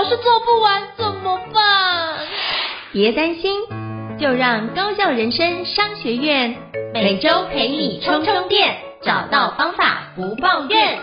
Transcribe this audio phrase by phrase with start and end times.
[0.00, 2.20] 老是做不完，怎么办？
[2.90, 3.60] 别担心，
[4.18, 6.56] 就让高校人生商学院
[6.94, 10.98] 每周陪你充充电，找到方法不抱怨。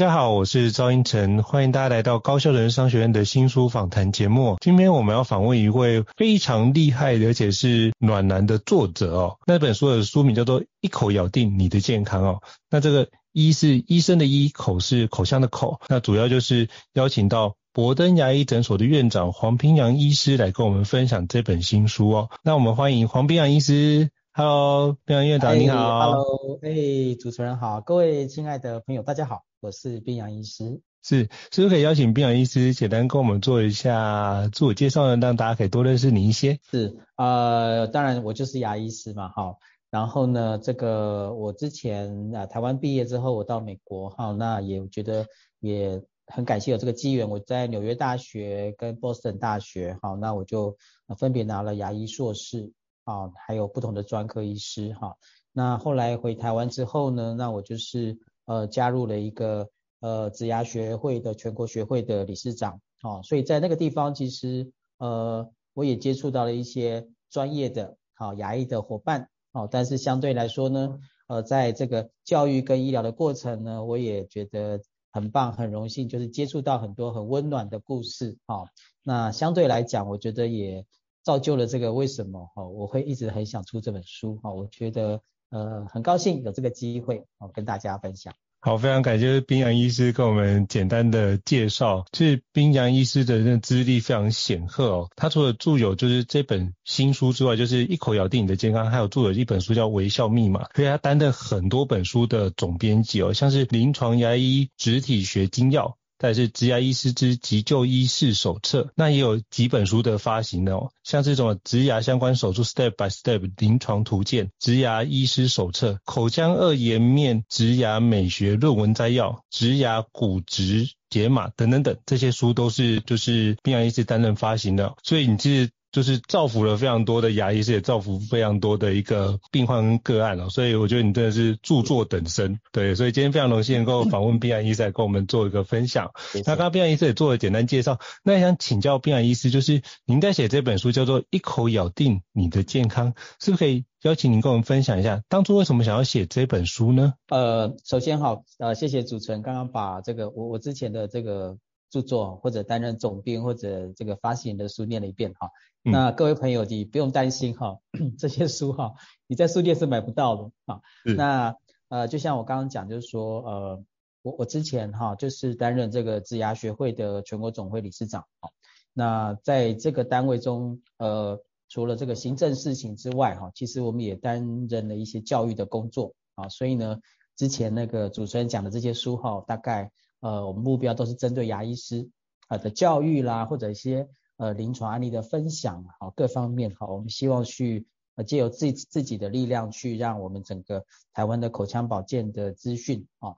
[0.00, 4.56] 大家好，我是赵英成，欢迎大家来到高校人商学院的新书访谈节目。
[4.58, 9.36] 今天我们要访问一位非常厉害，而且是暖男的作者哦。
[9.46, 12.40] 那本书的书名叫做《一口咬定你的健康》哦。
[12.70, 15.78] 那这个“医”是医生的“医”，口是口腔的“口”。
[15.88, 22.30] 那主要就是邀请到博登牙医诊所的院长黄平阳医师来跟我们分享这本新书哦。
[22.42, 24.08] 那我们欢迎黄平阳医师。
[24.32, 26.12] Hello，彬洋院长你好。
[26.12, 29.42] Hello，哎，主持人好，各位亲爱的朋友大家好。
[29.60, 35.18] 我是冰洋医师，是，是不是可以邀请冰洋医师简单跟我们做一下自我介绍呢？
[35.18, 36.58] 让大家可以多认识你一些。
[36.70, 39.56] 是，呃，当然我就是牙医师嘛，哈，
[39.90, 45.26] 然后呢，这个我之前啊台湾毕业之后，我到美国，哈，那也觉得
[45.58, 50.78] 也很感谢有这个机缘，我在纽约大学跟波士顿大学，哈，那我就
[51.18, 52.72] 分别拿了牙医硕士，
[53.04, 55.16] 啊，还有不同的专科医师，哈，
[55.52, 58.16] 那后来回台湾之后呢，那我就是。
[58.50, 74.80] 呃，加入了一个呃植牙学会的全国学会的理事长，哦，所以在那个地方，其实呃我也接触到了一些专业的好、牙医的伙伴，哦，但是相对来说呢，呃，在这个教育跟医疗的过程呢，我也觉得
[75.12, 78.66] 很棒，很荣幸，就是接触到很多很温暖的故事，哦，
[79.04, 80.84] 那相对来讲，我觉得也
[81.22, 85.22] 造就了这个为什么哦，我会一直很想出这本书，哦，我觉得。
[85.50, 88.32] 呃，很高兴有这个机会，哦，跟大家分享。
[88.62, 92.04] 好，非常感谢冰洋医师跟我们简单的介绍。
[92.12, 105.96] 其实冰洋医师的那资历非常显赫哦，他除了著有就是这本新书之外，就是一口咬定你的健康，还有著有一本书叫微笑密码，所以他担任很多本书的总编辑哦，像是临床牙医植体学精要。
[106.20, 125.70] 再是植牙医师之急救医师手册，那也有几本书的发行的哦，像这种植牙相关手术 Step by Step 临床图鉴、植牙医师手册、口腔二颜面植牙美学论文摘要、植牙骨质解码等等等，这些书都是就是彬洋医师担任发行的，所以你是。
[125.92, 136.10] 就是造福了非常多的牙医师，也造福非常多的一个病患个案哦，所以我觉得你真的是著作等身，对，所以今天非常荣幸能够访问病案医师来跟我们做一个分享。
[136.46, 147.14] 那刚刚病案医师也做了简单介绍，那想请教病案医师，就是您在写这本书叫做《一口咬定你的健康》，是不是可以邀请您跟我们分享一下，当初为什么想要写这本书呢？
[147.28, 151.56] 呃，首先好，呃，谢谢主持人刚刚把这个我我之前的这个。
[151.90, 155.50] 著作或者担任总编或者这个发行人的书念了一遍哈，
[155.84, 157.80] 嗯、那各位朋友你不用担心哈，
[158.16, 158.94] 这些书哈
[159.26, 160.80] 你在书店是买不到的哈。
[161.16, 161.56] 那
[161.88, 163.84] 呃就像我刚刚讲就是说呃
[164.22, 168.50] 我我之前哈就是担任这个植牙学会的全国总会理事长哈，
[168.92, 177.00] 那在这个单位中呃除了这个行政事情之外哈，其实我们也担任了一些教育的工作啊，所以呢
[177.34, 179.90] 之前那个主持人讲的这些书哈大概。
[180.20, 182.10] 呃，我们目标都是针对牙医师
[182.48, 187.86] 啊的教育啦，或者一些呃临床案例的分享，好各方面好，我们希望去
[188.16, 190.84] 呃借由自自己的力量去让我们整个
[191.14, 193.34] 台湾的口腔保健的资讯啊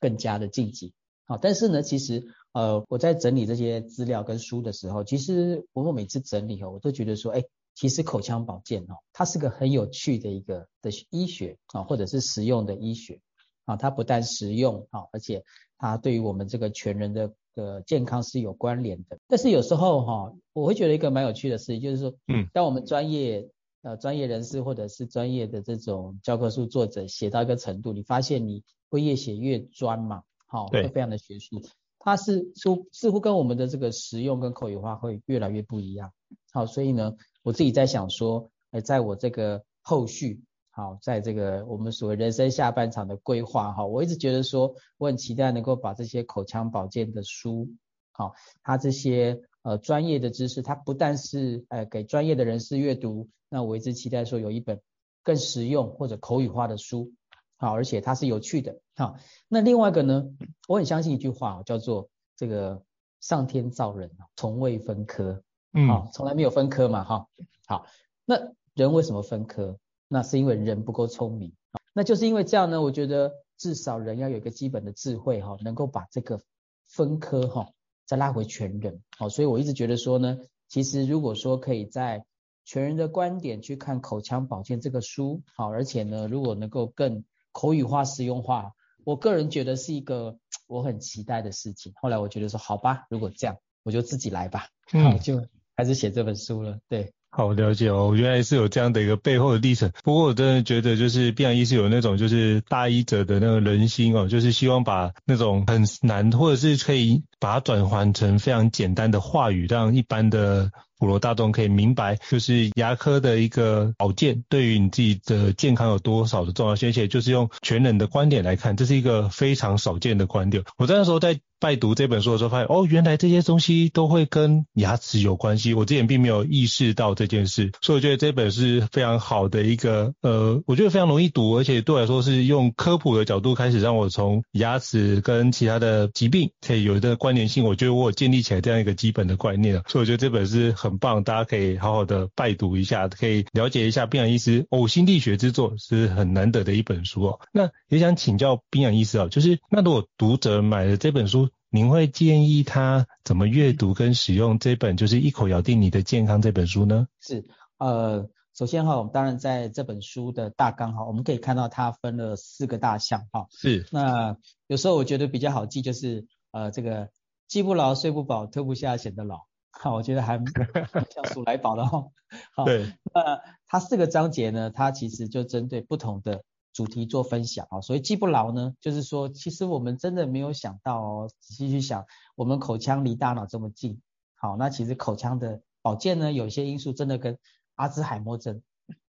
[0.00, 0.92] 更加的晋级。
[1.26, 13.20] 好，但是呢，其实呃我在整理这些资料跟书的时候，其实我每次整理哦，我都觉得说，哎，其实口腔保健哦，它是个很有趣的一个的医学啊，或者是实用的医学。
[13.64, 15.42] 啊，它不但实用啊，而且
[15.78, 19.18] 它对于我们这个全人的呃健康是有关联的。
[19.28, 23.48] 但是有时候哈，我会觉得一个蛮有趣的事情，就是说，嗯，当我们专业
[23.82, 31.62] 呃专业人士或者是专业的这种教科书作者写到一个程度，你发现你会越写越专嘛，好，会非常的学术，
[31.98, 36.12] 它是似似乎跟我们的这个实用跟口语化会越来越不一样。
[36.52, 40.40] 好，所以呢，我自己在想说，呃，在我这个后续，
[40.76, 47.66] 好，在这个我们所谓人生下半场的规划，哈，我一直觉得说，我很期待能够把这些口腔保健的书，
[48.12, 54.78] 好，它这些呃专业的知识，它不但是呃给专业的人士阅读，那我一直期待说有一本
[55.22, 57.10] 更实用或者口语化的书。
[57.56, 58.78] 好，而且它是有趣的。
[58.96, 59.16] 好，
[59.48, 60.26] 那另外一个呢，
[60.68, 62.82] 我很相信一句话，叫做这个
[63.20, 65.42] 上天造人，从未分科。
[65.72, 67.02] 嗯，好，从来没有分科嘛。
[67.02, 67.26] 哈，
[67.66, 67.86] 好，
[68.26, 69.78] 那人为什么分科？
[70.08, 71.52] 那是因为人不够聪明。
[71.92, 76.40] 那就是因为这样呢，我觉得至少人要有一个基本的智慧，哈，能够把这个
[76.84, 77.70] 分科，哈，
[78.04, 79.02] 再拉回全人。
[79.16, 80.38] 好，所以我一直觉得说呢，
[80.68, 82.24] 其实如果说可以在
[82.64, 88.72] 全人的观点去看口腔保健这个书，好，而且呢，如果能够更口语化、实用化，
[89.04, 91.92] 我个人觉得是一个我很期待的事情。
[91.96, 95.40] 后来我觉得说，好吧，如果这样，我就自己来吧，嗯， 就
[95.76, 96.78] 开始写这本书了。
[96.88, 99.92] 对，好了解哦，原来是有这样的一个背后的历程。
[100.02, 110.72] 不过我真的觉得，就是必然一是有那种就是大医者的那个人心哦，就是希望把那种很难，或者是可以把它转换成非常简单的话语，让一般的。
[110.98, 120.64] 普罗大众可以明白，就是牙科的一个保健对于你自己的健康有多少的重要性，而且就是用全人的观点来看，这是一个非常少见的观点。
[120.78, 125.74] 我在那时候在拜读这本书的时候，发现哦，原来这些东西都会跟牙齿有关系。
[125.74, 137.66] 我之前并没有意识到这件事，所以我觉得这本是非常好的一个，呃，我觉得非常容易读，而且对我来说是用科普的角度开始让我从牙齿跟其他的疾病可以有一个关联性。
[137.66, 147.40] 我觉得我有建立起来这样一个基本的观念了，所以我觉得这本是很棒，大家可以好好的拜读一下，可以了解一下冰洋医师呕心沥血之作，是很难得的一本书哦。
[147.52, 157.06] 那也想请教冰洋医师啊，就是那如果读者买了这本书，您会建议他怎么阅读跟使用这本就是一口咬定你的健康这本书呢？
[157.20, 157.44] 是，
[157.76, 163.46] 呃，首先哈，我们当然在这本书的大纲哈，我们可以看到它分了四个大项哈。
[163.50, 167.10] 是，那有时候我觉得比较好记，就是呃这个
[167.48, 169.46] 记不牢、睡不饱、吞不下、显得老。
[169.70, 170.38] 好，我觉得还
[171.14, 172.06] 像数来宝的哈。
[172.54, 176.44] 好，对，那它四个章节呢，它其实就针对不同的。
[176.72, 182.04] 主题做分享啊，所以记不牢呢，就是说，其实我们真的没有想到哦，仔细去想，
[182.34, 184.02] 我们口腔离大脑这么近，
[184.34, 187.38] 好，那其实口腔的保健呢，有些因素真的跟
[187.76, 188.60] 阿兹海默症，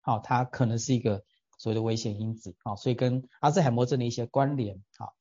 [0.00, 1.24] 好，它可能是一个
[1.58, 5.14] 所谓的危险因子，好，所以跟阿兹海默症的一些关联，好，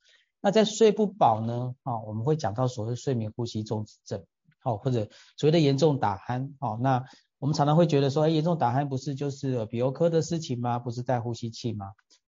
[0.46, 4.24] 那在睡不饱呢，啊，我们会讲到所谓睡眠呼吸中止症，
[4.60, 7.04] 好，或者所谓的严重打鼾，好，那
[7.40, 10.78] 我们常常会觉得说，哎，严重打鼾不是就是耳鼻喉科的事情吗？
[10.78, 11.94] 不是戴呼吸器吗？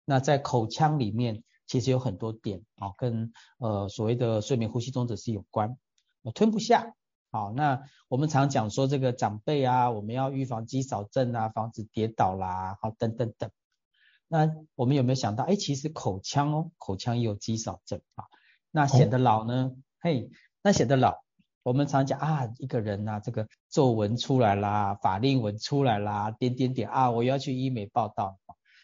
[0.07, 5.77] 那在口腔里面，其实有很多点啊，跟呃所谓的睡眠呼吸中止是有关。
[6.23, 6.95] 我吞不下，
[7.31, 13.51] 好，那我们常讲说这个长辈啊，我们要预防肌少症啊，防止跌倒啦，好，等等等。
[14.29, 18.25] 那我们有没有想到，哎，其实口腔哦，口腔也有肌少症啊。
[18.71, 19.73] 那显得老呢？
[19.75, 20.31] 哦、嘿，
[20.63, 21.17] 那显得老，
[21.63, 28.39] 我们常讲啊，一个人呐，这个皱纹出来啦，法令纹出来啦，点点点啊，我要去医美报道。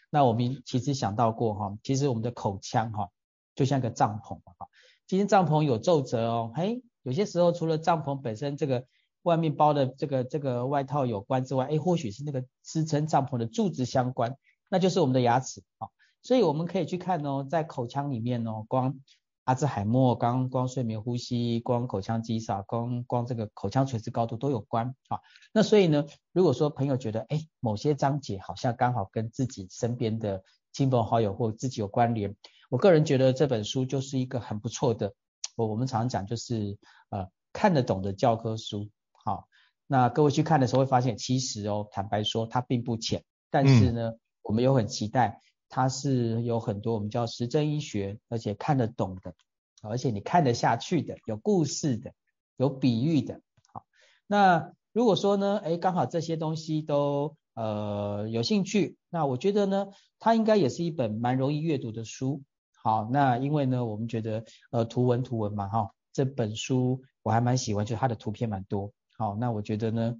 [0.09, 3.11] 那我们其实想到过哈，其实我们的口腔哈，
[3.55, 4.67] 就像个帐篷哈。
[5.07, 8.87] 今天帐篷有皱褶哦，嘿，有些时候除了帐篷本身这个
[9.23, 14.37] 外面包的这个这个外套有关之外，哎，或许是那个支撑帐篷的柱子相关，
[14.75, 15.87] 那就是我们的牙齿啊。
[16.23, 18.99] 所以我们可以去看哦，在口腔里面哦，光。
[19.45, 25.21] 阿兹海默，光光睡眠呼吸，光口腔肌少，光光这个口腔垂直高度都有关啊。
[25.53, 32.35] 那所以呢，如果说朋友觉得，哎，某些章节好像刚好跟自己身边的亲朋好友或自己有关联，
[32.71, 35.13] 我个人觉得这本书就是一个很不错的，
[35.57, 36.79] 我我们常常讲就是
[37.11, 38.89] 呃看得懂的教科书。
[39.13, 39.47] 好，
[39.87, 45.41] 那各位去看的时候会发现，其实哦，坦白说它并不浅，但是呢，嗯、我们又很期待。
[45.71, 49.35] 它是有很多我们叫实证医学，而且看得懂的，
[49.83, 52.13] 而且你看得下去的，有故事的，
[52.57, 53.41] 有比喻的。
[53.73, 53.85] 好，
[54.29, 59.89] 那如果说呢，哎，刚好这些东西都呃有兴趣，那我觉得呢，
[60.21, 62.41] 它应该也是一本蛮容易阅读的书。
[62.81, 68.93] 好，那因为呢，我们觉得呃图文图文嘛，哈，这本书我还蛮喜欢，就是它的图片蛮多。
[69.19, 70.15] 好，那我觉得呢，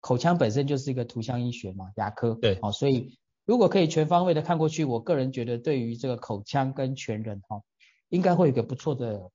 [0.00, 2.34] 口腔本身就是一个图像医学嘛，牙科。
[2.34, 2.58] 对。
[2.60, 3.16] 好，所以。
[3.48, 7.62] 如果可以全方位的看过去，我个人觉得对于这个口腔跟全人哈，
[8.10, 9.30] 应该会有一个不错的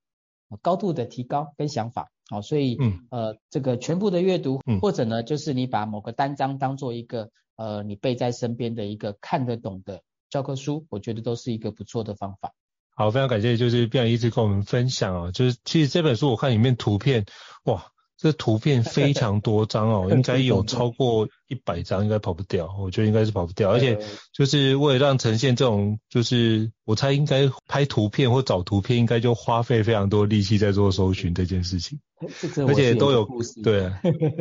[0.62, 2.12] 高度的提高跟想法。
[2.30, 12.54] 好，所以嗯呃这个全部的阅读，或者呢就是你把某个单章当做一个呃你背在身边的一个看得懂的教科书，我觉得都是一个不错的方法。
[12.92, 17.26] 好，非常感谢就是宾雅医师跟我们分享哦，就是其实这本书我看里面图片
[17.64, 17.93] 哇。
[18.24, 22.74] 这图片 非常多张哦，应该有超过一百张，应该跑不掉。
[22.80, 24.00] 我觉得应该是跑不掉，而且
[24.32, 32.00] 就是为了让呈现这种，就是我猜应该拍图片或找图片，应该就花费非常多力气在做搜寻这件事情。
[32.66, 33.28] 而且都有
[33.62, 33.92] 对，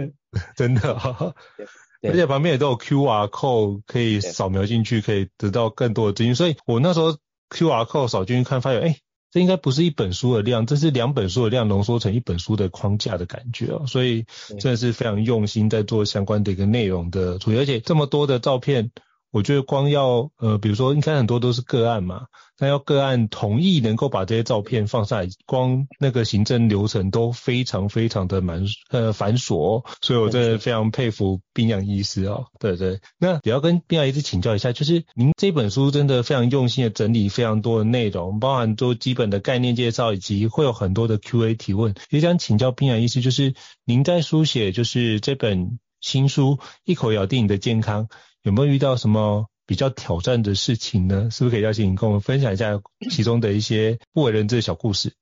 [0.55, 1.35] 真的、哦，
[2.03, 6.37] 而且旁边也都有 QR code 可以扫描进去，可以得到更多的资讯。
[6.37, 7.17] 所以我那时候
[7.51, 8.97] QR code 扫进去看，发现哎。
[9.33, 14.27] 这应该不是一本书的量，这是两本书的量浓缩成一本书的框架的感觉哦，所以
[14.61, 18.93] 真的是非常用心在做相关的一个内容的处理，而且这么多的照片。
[19.33, 22.27] 我觉得光要呃，比如说应该很多都是个案嘛，
[22.59, 32.45] 那要个案同意能够把这些照片放上来，光那个行政流程都非常非常的蛮呃繁琐，所以我真的非常佩服冰洋医师哦。
[32.61, 43.55] 对对，那也要跟冰洋医师请教一下，就是您这本书真的非常用心的整理非常多的内容，包含做基本的概念介绍，以及会有很多的 Q&A 提问，也想请教冰洋医师，就是
[43.87, 48.09] 您在书写就是这本新书《一口咬定你的健康》。
[48.43, 51.31] 有没有遇到什么比较挑战的事情呢？
[51.31, 52.81] 是不是可以邀请你跟我们分享一下
[53.11, 55.15] 其中的一些不为人知的小故事？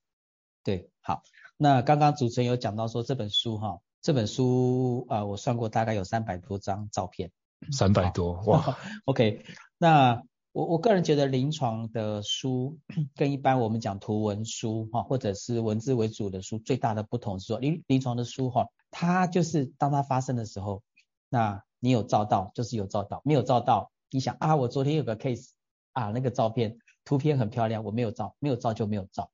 [0.63, 1.21] 对，好，
[1.55, 7.31] 那刚刚主持人有讲到说这本书哈，这本书啊、呃，我算过大概有三百多张照片，
[7.71, 8.77] 三百多哇。
[9.05, 9.45] OK，
[9.77, 12.79] 那我我个人觉得临床的书
[13.15, 20.81] 跟一般我们讲图文书哈，或者是文字为主的书最大的不同是说临临床的书哈，它就是当它发生的时候，
[21.29, 25.49] 那你有照到就是有照到，没有照到，你想啊，我昨天有个 case
[25.93, 29.31] 啊，那个照片图片很漂亮，我没有照，没有照就没有照，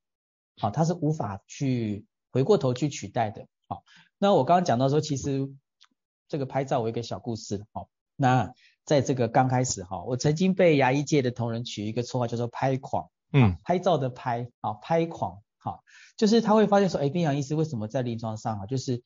[0.57, 3.83] 好，它是无法去回过头去取代的，好，
[4.17, 5.53] 那我刚刚讲到说，其实
[6.29, 8.53] 这个拍照我有一个小故事，好，那
[8.85, 15.83] 在这个刚开始哈，我曾经被牙医界的同仁取一个绰号叫做拍狂，嗯，拍照的拍，啊，拍狂，好，
[16.15, 19.03] 就是他会发现说，哎，宾洋医师为什么在临床上啊，就是。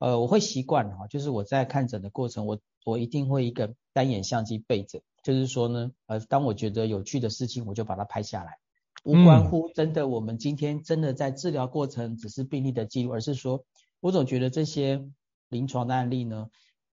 [0.00, 8.58] 呃，我会习惯哈，就是我在看诊的过程，我我一定会一个单眼相机备着，就是说呢，呃，当我觉得有趣的事情，我就把它拍下来，
[9.04, 13.64] 无关乎真的我们今天真的在治疗过程只是病例的记录，而是说
[14.00, 15.04] 我总觉得这些
[15.48, 16.48] 临床的案例呢，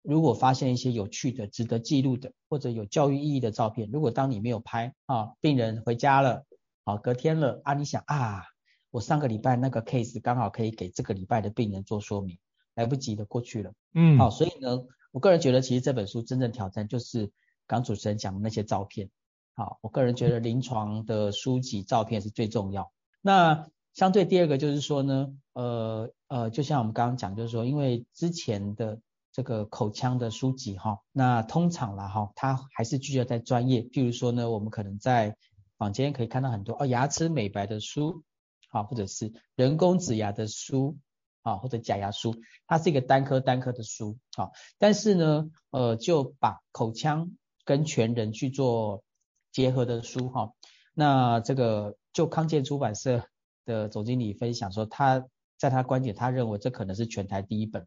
[0.01, 6.45] 如果发现一些有趣的、值得记录的或者有教育意义的照片，如果当你没有拍啊，病人回家了，
[6.83, 8.43] 啊，隔天了啊，你想啊，
[8.89, 12.39] 我上个礼拜那个 case 刚好可以给这个礼拜的病人做说明。
[12.75, 14.83] 来不及的过去了，嗯，好，所以呢，
[15.15, 17.31] 我个人觉得其实这本书真正挑战就是
[17.67, 19.09] 刚主持人讲的那些照片，
[19.53, 22.91] 好，我个人觉得临床的书籍照片是最重要。
[23.21, 28.99] 那相对第二个就是说呢，呃呃，就像我们刚刚讲，就是说因为之前的
[29.31, 35.37] 这个口腔的书籍哈，那通常啦哈，它还是聚焦在专业，譬如说呢，我们可能在
[35.77, 38.21] 坊间可以看到很多哦牙齿美白的书，
[38.67, 40.97] 好，或者是人工植牙的书。
[41.45, 42.35] 啊，或者假牙书，
[42.65, 44.49] 它是一个单科单科的书，啊，
[44.79, 47.29] 但是呢，呃，就把口腔
[47.63, 49.03] 跟全人去做
[49.51, 50.53] 结合的书，哈，
[50.95, 53.27] 那这个就康健出版社
[53.63, 55.27] 的总经理分享说，他
[55.59, 57.85] 在他观点，他认为这可能是全台第一本，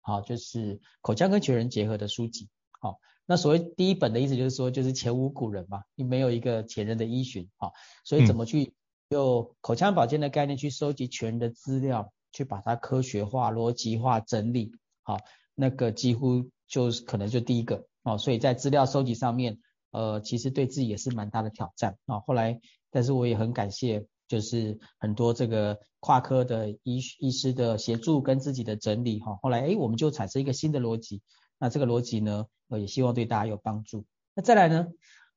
[0.00, 2.48] 好，就是口腔跟全人结合的书籍，
[2.80, 7.70] 好，那所谓第一本的意思就是说，就是前无古人嘛，你没有一个前人的依循，啊，
[8.04, 8.74] 所以怎么去
[9.10, 12.12] 用口腔保健的概念去收集全人的资料。
[12.36, 14.70] 去把它科学化、逻辑化整理，
[15.02, 15.16] 好，
[15.54, 19.58] 那个几乎就是可能就第一个，哦，所以在资料收集上面，
[19.90, 22.20] 呃，其实对自己也是蛮大的挑战啊。
[22.20, 31.22] 后来，但是我也很感谢，就是很多这个跨科的医医师的协助跟自己的整理，哈，后来哎，我们就产生一个新的逻辑，
[31.58, 34.04] 那这个逻辑呢，呃，也希望对大家有帮助。
[34.34, 34.88] 那再来呢，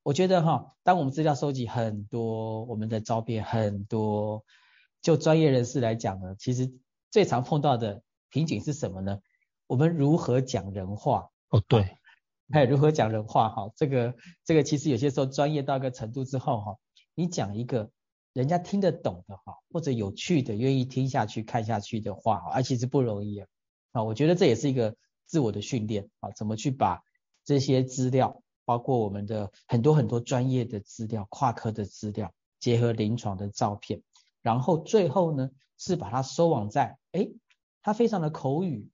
[0.04, 4.44] 我觉得哈，当我们资料收集很多，我们的照片很多，
[5.02, 6.70] 就专业人士来讲呢，其实。
[7.12, 9.20] 最常碰到的瓶颈是什么呢？
[9.68, 11.30] 我们如何讲人话？
[11.50, 11.98] 哦，对，
[12.52, 13.50] 还有如何讲人话？
[13.50, 16.78] 哈，这个这个其实有些时候专业到一个程度之后，哈，
[17.16, 17.90] 你讲一个
[18.34, 23.48] 人家听得懂的哈，或者有趣的、愿意听下去、看下去的话，啊，其实不容易啊。
[23.92, 27.02] 啊，我觉得这也是一个自我的训练啊，怎么去把
[27.44, 34.02] 这些资料，包括我们的很多很多专业的资料、跨科的资料，结合临床的照片，
[34.42, 37.34] 然后最后呢，是把它收网在，诶，
[37.82, 38.90] 它非常的口语，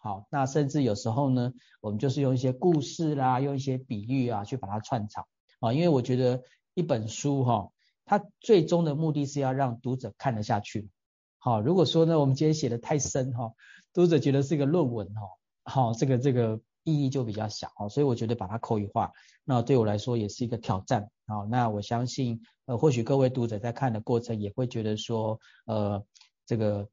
[0.00, 5.28] 好，那甚至有时候呢，我们就是用一些故事啦，用一些比喻啊，去把它串场，
[5.60, 6.42] 啊，因为我觉得
[6.72, 7.70] 一本书哈，
[8.06, 10.88] 它最终的目的是要让读者看得下去，
[11.38, 13.52] 好，如果说呢，我们今天写的太深哈，
[13.92, 15.20] 读者觉得是一个论文哈，
[15.64, 19.12] 好，这个这个意义就比较小，所以我觉得把它口语化，
[19.44, 26.02] 那对我来说也是一个挑战，好，那我相信，呃，或许各位读者在看的过程也会觉得说，呃。
[26.50, 26.88] 这个，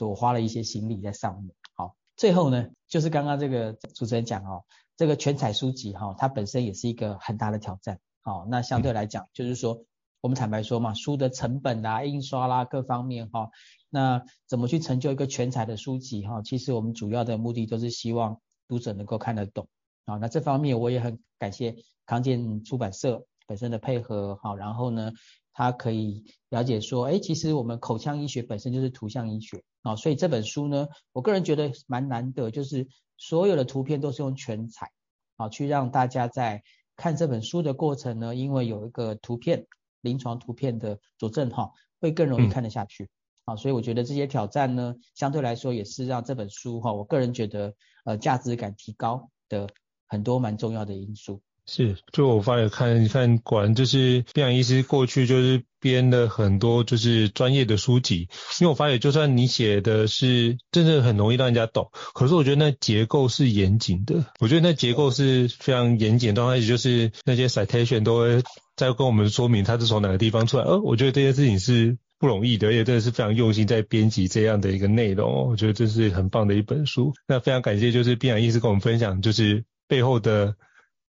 [0.00, 1.54] 我花了一些心力在上面。
[1.74, 4.64] 好，最后呢，就是刚刚这个主持人讲哦，
[4.96, 8.00] 这个全彩书籍哈、它本身也是一个很大的挑战。
[8.22, 9.84] 好、那相对来讲，就是说，
[10.22, 13.50] 我们坦白说嘛，书的成本啦、印刷啦各方面哈、
[13.90, 19.68] 那怎么去成就一个全彩的书籍哈、其实我们主要的目的都是希望读者能够看得懂。
[20.06, 21.76] 好、那这方面我也很感谢
[22.06, 24.38] 康健出版社本身的配合。
[24.42, 25.12] 好、然后呢，
[25.58, 29.64] 他可以了解说，哎，其实我们口腔医学本身就是图像医学。
[29.82, 32.86] 啊、哦，所以这本书呢，我个人觉得蛮难得，就是
[33.16, 34.92] 所有的图片都是用全彩，
[35.34, 36.62] 啊、去让大家在
[36.94, 39.66] 看这本书的过程呢，因为有一个图片，
[40.00, 43.08] 临床图片的佐证哈、哦，会更容易看得下去。
[43.46, 47.74] 啊、所以我觉得这些挑战呢，相对来说也是让这本书哈、哦，我个人觉得
[48.04, 49.68] 呃价值感提高的
[50.06, 51.42] 很多蛮重要的因素。
[51.70, 58.26] 是，就我发现看你看，果然就是宾阳医师过去就是编了很多就是专业的书籍，
[58.58, 68.42] 因为我发现就算你写的是真的很容易让人家懂，可是我觉得那结构是严谨的，我觉得那结构是非常严谨，刚开始就是那些 citation 都会
[68.74, 77.12] 在跟我们说明它是从哪个地方出来，呃，我觉得这件事情是不容易的，而且真的是非常用心在编辑这样的一个内容，我觉得这是很棒的一本书。
[77.26, 80.54] 那非常感谢就是宾阳医师跟我们分享就是背后的。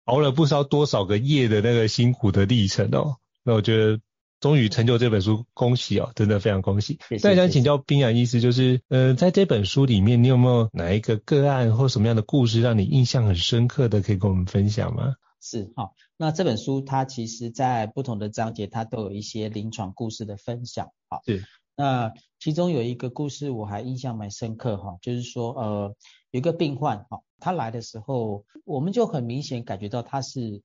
[0.09, 4.01] 熬了不知道多少个夜的那个辛苦的历程哦，那我觉得
[4.39, 6.97] 终于成就这本书，恭喜哦，真的非常恭喜。
[7.21, 15.13] 那想请教冰洋医师，就是呃，在这本书里面，你有没有哪一个个案或什么样的故事让你印象很深刻的，可以跟我们分享吗？
[15.41, 21.45] 是，好，那这本书它其实在不同的章节，它都有一些临床故事的分享，好，是。
[21.75, 25.95] 那其中有一个故事我还印象蛮深刻哈，就是说呃，
[26.31, 27.21] 有一个病患哈。
[27.39, 30.61] 他来的时候，我们就很明显感觉到他是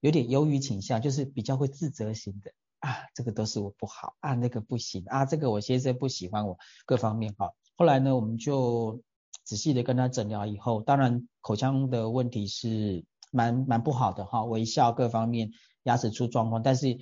[0.00, 7.52] 有点忧郁倾向，就是比较会自责型的啊，这个都是我不好啊，那个不行啊，这个我先生不喜欢我，各方面哈。
[7.76, 9.00] 后来呢，我们就
[9.44, 15.52] 仔细的跟他诊疗以后，当然口腔的问题是蛮蛮不好的哈，微笑各方面
[15.84, 16.98] 牙齿出状况，但是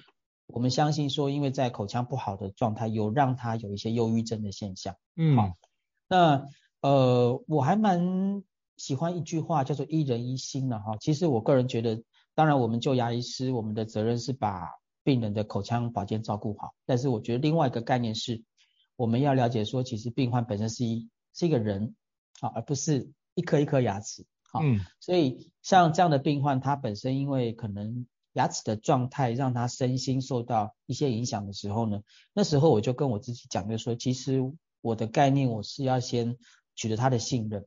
[0.46, 4.94] 我们相信说，因为在口腔不好的状态，有让他有一些忧郁症的现象。
[5.16, 5.56] 嗯，好，
[6.06, 6.46] 那
[6.84, 8.42] 呃，我还蛮。
[8.76, 10.96] 喜欢一句话叫做“一人一心”的哈。
[10.98, 12.02] 其实我个人觉得，
[12.34, 14.68] 当然我们就牙医师，我们的责任是把
[15.04, 16.74] 病人的口腔保健照顾好。
[16.84, 18.42] 但是我觉得另外一个概念是，
[18.96, 21.94] 我们要了解说，其实病患本身是一是一个人，
[22.40, 24.26] 啊，而不是一颗一颗牙齿。
[24.50, 32.00] 好，嗯，所以像这样的病患，他本身因为可能牙齿的状态让他身心受到一些影响的时候呢，
[32.32, 34.40] 那时候我就跟我自己讲，就说其实
[34.80, 36.36] 我的概念我是要先
[36.74, 37.66] 取得他的信任。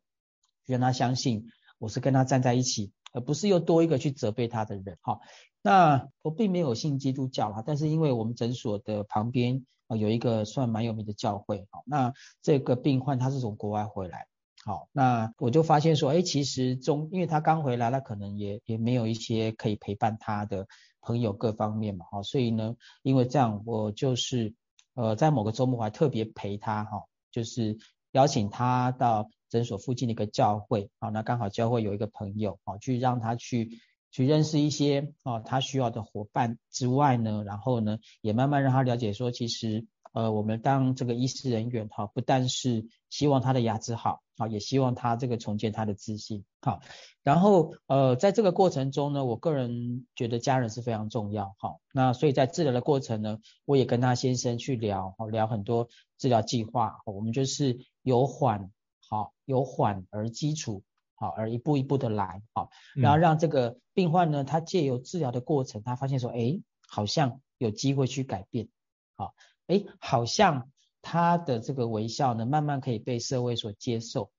[0.65, 1.45] 让他相信
[1.79, 4.97] 我是跟他站在一起，而不是又多一个去责备他的人。
[4.99, 5.21] 哈，
[5.61, 14.27] 那我并没有信基督教哈，但是因为我们诊所的旁边啊有一个算蛮有名的教会，好，那这个病患他是从国外回来，
[14.65, 20.67] 好，那我就发现说，哎，其实中，因为他刚回来，他可能也也没有一些可以陪伴他的
[20.99, 24.53] 朋友各方面嘛，哈，所以呢，因为这样，我就是
[24.95, 27.77] 呃在某个周末还特别陪他哈，就是
[28.17, 29.29] 邀请他到。
[29.49, 33.79] 诊所附近的一个教会，好，那刚好教会有一个朋友，好，去让他去
[34.11, 39.85] 去认识一些，哦，他需要的伙伴之外呢，然后呢，也慢慢让他了解说，其实，
[40.17, 46.81] 呃，我们当这个医师人员，哈，不但是希望他的牙齿好，啊，也希望他这个重建他的自信，好，
[47.21, 58.71] 然后，呃，在这个过程中呢，我个人觉得家人是非常重要，好，那所以在治疗的过程呢，我也跟他先生去聊，好，聊很多治疗计划，我们就是由缓。
[59.09, 60.83] 好，由缓而基础，
[61.15, 68.67] 好，而一步一步的来，好，然后让这个病患呢，他借由治疗的过程，他发现说，哎，好像有机会去改变，
[69.15, 69.33] 好，
[69.67, 70.69] 哎，好像
[71.01, 74.31] 他的这个微笑呢，慢慢可以被社会所接受，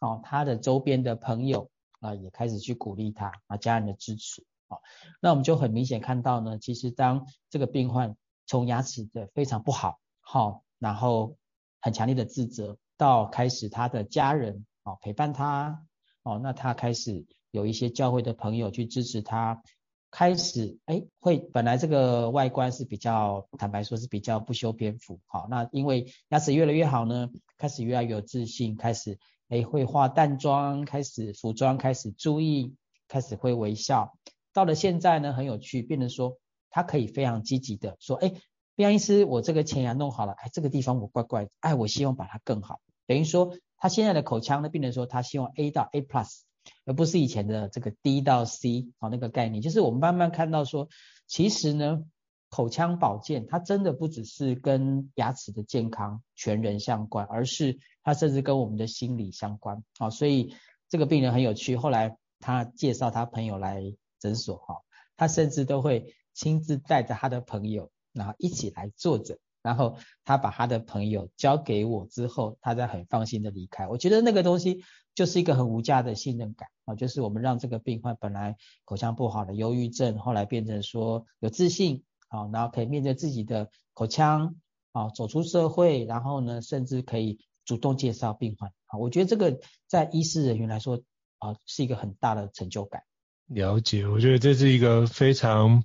[0.00, 4.80] 哦，他的周边的朋友啊，也开始去鼓励他，啊，家人的支持，哦，
[5.20, 11.36] 那我们就很明显看到呢，其实当这个病患从牙齿的非常不好，好，然后
[11.80, 12.78] 很强烈的自责。
[12.96, 15.86] 到开始他的家人哦陪伴他
[16.24, 19.62] 哦，那他开始有一些教会的朋友去支持他，
[20.10, 29.18] 开始哎会本来这个外观是比较坦白说是比较不修边幅好，那因为牙齿越来越好呢，开始越来越有自信，开始
[29.48, 32.74] 哎会化淡妆，开始服装开始注意，
[33.06, 34.14] 开始会微笑，
[34.52, 36.38] 到了现在呢很有趣，变成说
[36.70, 38.32] 他可以非常积极的说哎，
[38.74, 42.80] 边医师我这个前牙弄好了，哎这个地方我怪怪，哎我希望把它更好。
[43.06, 46.40] 等于说，他现在的口腔呢病人说，他希望 A 到 A plus，
[46.84, 50.88] 而不是以前的这个 D 到 C，好，那个概念，就是我们慢慢看到说，
[51.26, 52.04] 其实呢，
[52.50, 59.82] 口腔保健它真的不只是跟牙齿的健康全人相关，而是它甚至跟我们的心理相关。
[59.98, 60.54] 好，所以
[60.88, 63.82] 这个病人很有趣，后来他介绍他朋友来
[64.18, 64.82] 诊所哈，
[65.16, 69.38] 他甚至都会亲自带着他的朋友，然后一起来坐诊。
[69.62, 73.88] 然后他把他的朋友交给我之后，他再很放心的离开。
[73.88, 74.82] 我觉得那个东西
[75.14, 84.54] 就是一个很无价的信任感啊，就是我们让这个病患本来口腔不好的忧郁症，后来变成说有自信啊，然后可以面对自己的口腔
[84.92, 88.98] 啊，走出社会，然后呢，甚至可以主动介绍病患啊。
[88.98, 91.02] 我觉得这个在医师人员来说
[91.38, 93.02] 啊，是一个很大的成就感。
[93.46, 95.82] 了解，我觉得这是一个非常。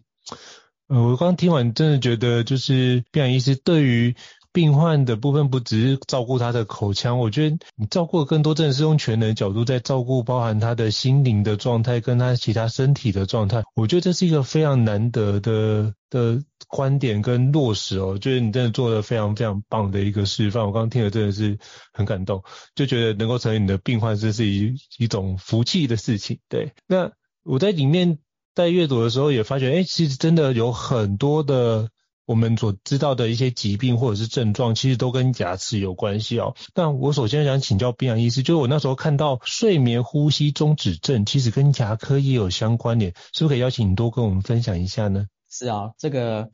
[0.88, 4.15] 呃，我刚听完，真的觉得就是病理医师对于
[4.52, 13.63] 病患的部分，不只是照顾他的口腔，我觉得你照顾的更多，真的是用全能的角度在照顾，包含他的心灵的状态，跟他其他身体的状态。
[13.76, 20.63] 我觉得这是一个非常难得的的观点跟落实哦，就是你真的做的非常非常棒的一个示范。
[20.65, 21.58] 我刚刚听了真的是
[21.93, 22.43] 很感动，
[22.76, 26.39] 就觉得能够成为你的病患，这是一一种福气的事情。
[26.50, 27.12] 对，那
[27.43, 28.19] 我在里面。
[28.56, 31.89] 在阅读的时候也发觉，哎，其实真的有很多的
[32.26, 36.56] 我们所知道的一些疾病或者是症状，其实都跟牙齿有关系哦。
[36.76, 45.28] 那我首先想请教宾阳医师，就是我那时候看到睡眠呼吸中止症，其实跟牙科也有相关联，是不是可以邀请你多跟我们分享一下呢？
[45.50, 46.50] 是啊，这个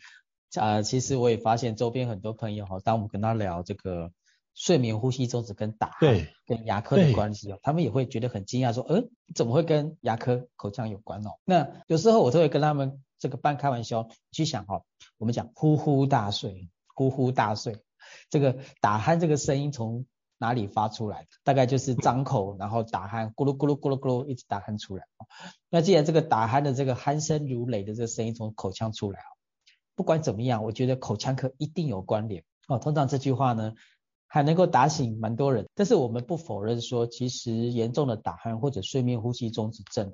[0.55, 4.11] 呃，其实我也发现周边很多朋友哈，当我们跟他聊这个。
[4.59, 9.01] 睡眠呼吸中止跟打鼾跟牙科的关系哦，他们也会觉得很惊讶，说，呃，
[9.33, 11.29] 怎么会跟牙科口腔有关哦？
[11.45, 14.83] 那有时候我都会跟他们这个半开玩笑去想哦，
[15.17, 17.77] 我们讲呼呼大睡，呼呼大睡，
[18.29, 20.05] 这个打鼾这个声音从
[20.37, 21.25] 哪里发出来？
[21.45, 25.05] 大概就是张口 然后打鼾，咕噜咕噜咕噜咕噜一直打鼾出来。
[25.69, 29.31] 那既然这个打鼾的这个鼾声如雷的这个声音从口腔出来哦，
[29.95, 32.77] 不管怎么样，我觉得口腔科一定有关联哦。
[32.77, 33.73] 通常这句话呢。
[34.31, 40.11] 还能够打醒蛮多人，但是我们不否认说，其实严重的打鼾或者睡眠呼吸中止症，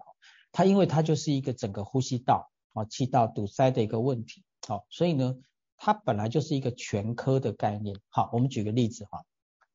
[0.53, 5.35] 它因为它就是一个整个呼吸道啊气道堵塞的一个问题，好，所以呢，
[5.75, 7.97] 它本来就是一个全科的概念。
[8.07, 9.25] 好，我们举个例子哈，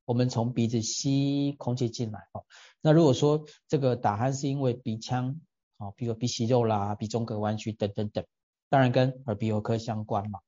[0.07, 2.43] 我们从鼻子吸空气进来，哈，
[2.81, 5.39] 那如果说这个打鼾是因为鼻腔
[5.77, 8.25] 啊，比如鼻息肉啦、鼻中隔弯曲等等等，
[8.71, 10.41] 当然跟耳鼻喉科相关嘛。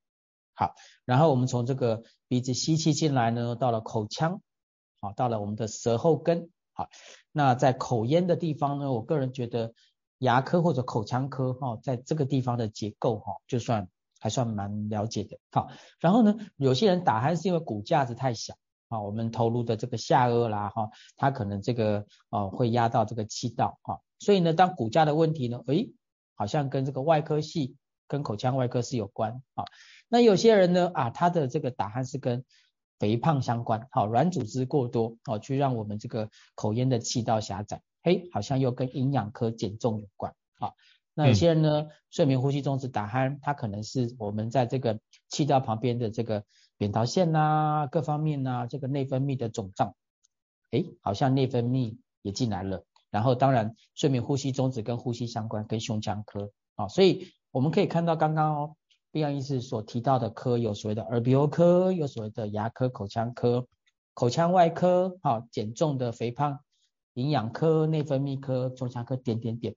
[0.54, 4.40] 好，然后我们从这个鼻子吸气进来呢，到了口腔，
[5.00, 6.88] 好，到了我们的舌后根，好，
[7.32, 9.72] 那在口咽的地方呢，我个人觉得
[10.18, 13.88] 牙科或者口腔科哈，在这个地方的结构哈，就算
[14.20, 15.38] 还算蛮了解的。
[15.50, 18.54] 好，然后呢，有些人打鼾是因为骨架子太小，
[18.88, 25.92] 啊，我们头颅的这个下颚啦哈，它可能这个呃会压到这个气道哈，所以呢，当骨架的问题呢，诶，
[26.34, 27.76] 好像跟这个外科系
[28.12, 29.64] 跟口腔外科是有关啊。
[30.07, 32.44] 那有些人呢啊，他的这个打鼾是跟
[32.98, 40.72] 肥胖相关，好，软组织过多，好，去让我们这个口咽的气道狭窄，嘿，好像又跟营养科减重有关，啊，
[41.14, 46.44] 那有些人呢，嗯、睡眠呼吸中止打鼾，它可能是我们在这个气道旁边的这个
[46.77, 49.96] 扁桃腺呐、啊，各方面呐、啊，这个内分泌的肿胀，
[50.70, 58.76] 哎，好像内分泌也进来了，然后当然睡眠呼吸中止跟呼吸相关，跟胸腔科，啊，所以我们可以看到刚刚哦。
[59.12, 63.68] 宾阳医师所提到的科有所谓的耳鼻喉科，有所谓的牙科、口腔科、
[64.14, 66.58] 口腔外科，好，减重的肥胖、
[67.12, 69.76] 营养科、内分泌科、胸腔科，点点点。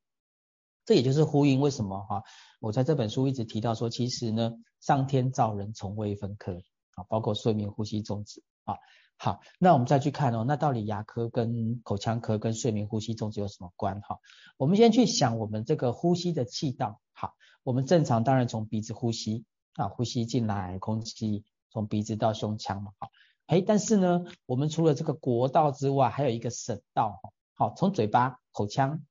[0.86, 2.24] 这也就是呼应为什么哈，
[2.62, 6.54] 我在这本书一直提到说，其实呢，上天造人从未分科
[6.94, 8.78] 啊，包括睡眠呼吸中止啊。
[9.18, 14.20] 好，那我们再去看哦，那到底牙科跟口腔科跟睡眠呼吸中止有什么关哈？
[14.58, 17.34] 我们先去想我们这个呼吸的气道，好。
[17.64, 23.10] 我们正常当然从鼻子呼吸啊，呼吸进来空气从鼻子到胸腔嘛，好，
[23.48, 29.02] 哎，但是呢，我们除了这个国道之外，还有一个省道哈，好，从嘴巴口腔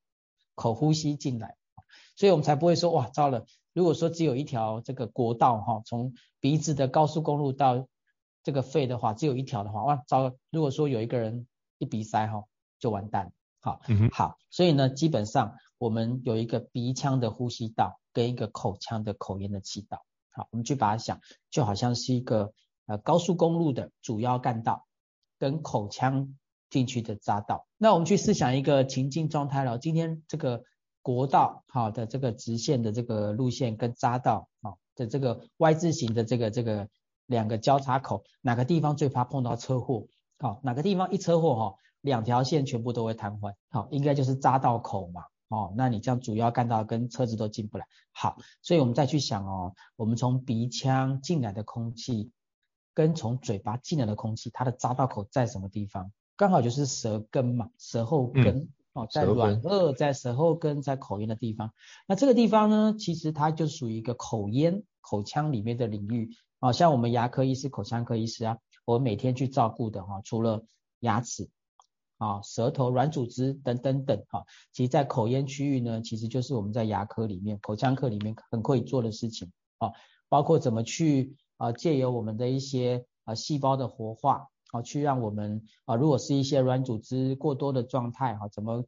[0.55, 1.57] 口呼吸进来，
[2.15, 7.89] 所以我们才不会说哇，糟了，如果说只有一条这个国道哈，从鼻子的高速公路到
[8.45, 12.45] 这个肺的话，只有一条的话，哇，糟了，如果说有一个人一鼻塞哈，
[12.79, 17.99] 就完蛋，好，嗯，好，所以呢，基本上我们有一个鼻腔的呼吸道。
[18.15, 22.53] 跟一个口腔的口咽的气道，好，我们去把它想，就好像是一个
[22.87, 24.87] 呃高速公路的主要干道
[25.37, 26.37] 跟口腔
[26.71, 27.67] 进去的匝道。
[27.77, 30.63] 那我们去试想一个情境状态了，今天这个
[31.03, 36.89] 国道好的这个直线的这个路线跟匝道好的这个 Y 字形的这个这个
[37.27, 40.07] 两个交叉口，哪个地方最怕碰到车祸？
[40.39, 43.55] 好，哪个地方一车祸哈，两条线全部都会瘫痪？
[43.71, 45.25] 好，应该就是匝道口嘛。
[45.49, 47.87] 哦，那你这样主要干道跟车子都进不来。
[48.13, 52.33] 好，所以我们再去想哦，我们从鼻腔进来的空气，
[52.93, 56.11] 跟从嘴巴进来的空气，它的匝道口在什么地方？
[56.37, 61.73] 刚好就是舌根嘛，舌后根、嗯、哦，在软腭，在舌后根，在口咽的地方。
[62.09, 66.31] 那这个地方呢，其实它就属于一个口咽、口腔里面的领域。
[66.65, 70.65] 好、像我们牙科医师、口腔科医师啊，我每天去照顾的哈、哦，除了
[71.01, 71.51] 牙齿。
[72.17, 79.93] 啊，舌头、软组织等等等，哈，其实，在口咽区域呢，其实就是我们在牙科里面、口腔科里面很可以做的事情，啊，
[80.31, 88.85] 包括怎么去啊，借由我们的一些啊细胞的活化，啊，去让我们啊，如果是一些软组织过多的状态，哈，怎么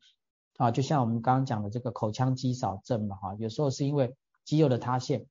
[0.56, 5.26] 啊，就像我们刚刚讲的这个口腔肌少症嘛，哈，有时候是因为肌肉的塌陷，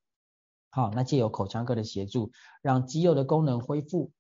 [0.75, 4.11] 好，那借由口腔科的协助，让肌肉的功能恢复，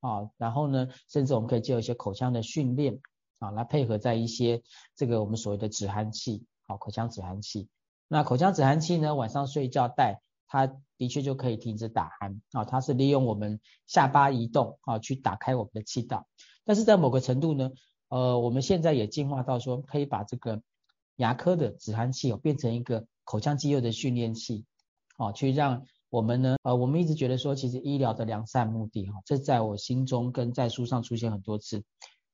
[0.00, 3.00] 啊，然后呢，甚至我们可以借由一些口腔的训练。
[3.38, 4.62] 啊，来配合在一些
[4.94, 7.68] 这个我们所谓的止鼾器，好，口腔止鼾器。
[8.06, 12.64] 那口腔止鼾器呢，晚上睡觉戴，它的确就可以停止打鼾啊。
[12.64, 16.28] 它是利用我们下巴移动啊，去打开我们的气道。
[16.64, 17.70] 但是在某个程度呢，
[18.10, 20.62] 呃，我们现在也进化到说，可以把这个
[21.16, 24.66] 牙科的止鼾器哦，变成一个口腔肌肉的训练器，
[25.16, 31.82] 啊，去让我们呢，呃，我们一直觉得说，其实医疗的良善目的哈，这在我心中跟在书上出现很多次，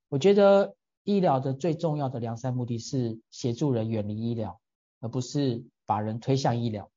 [0.09, 0.75] 我觉得。
[1.05, 4.61] 医疗的最重要的良善目的是协助人远离医疗，
[5.01, 6.91] 而不是把人推向医疗。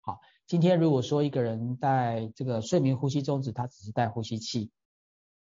[0.00, 4.70] 好，今天如果说一个人戴这个睡眠呼吸中止，他只是戴呼吸器，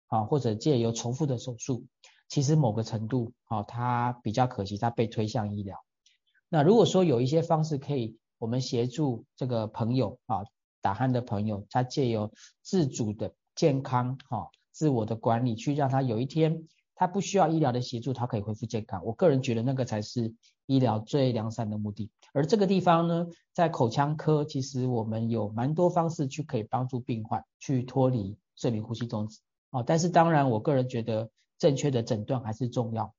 [0.08, 1.86] 啊，或者借由重复的手术，
[2.28, 5.78] 其实某个程度，啊，他比较可惜，他被推向医疗。
[6.48, 10.46] 那如果说有一些方式可以，我们协助这个朋友啊，
[10.82, 16.68] 打鼾的朋友，他借由自主的健康，哈，自我的管理，去让他有一天。
[16.96, 19.06] 他不需要医疗的协助，他可以恢复健康。
[19.06, 20.34] 我个人觉得那个才是
[20.66, 22.12] 医疗最良善的目的。
[22.34, 29.40] 而这个地方呢，在口腔科，其实我们有蛮多方式去可以帮助病患去脱离睡眠呼吸中止
[29.70, 29.82] 啊。
[29.82, 33.14] 但是当然，我个人觉得正确的诊断还是重要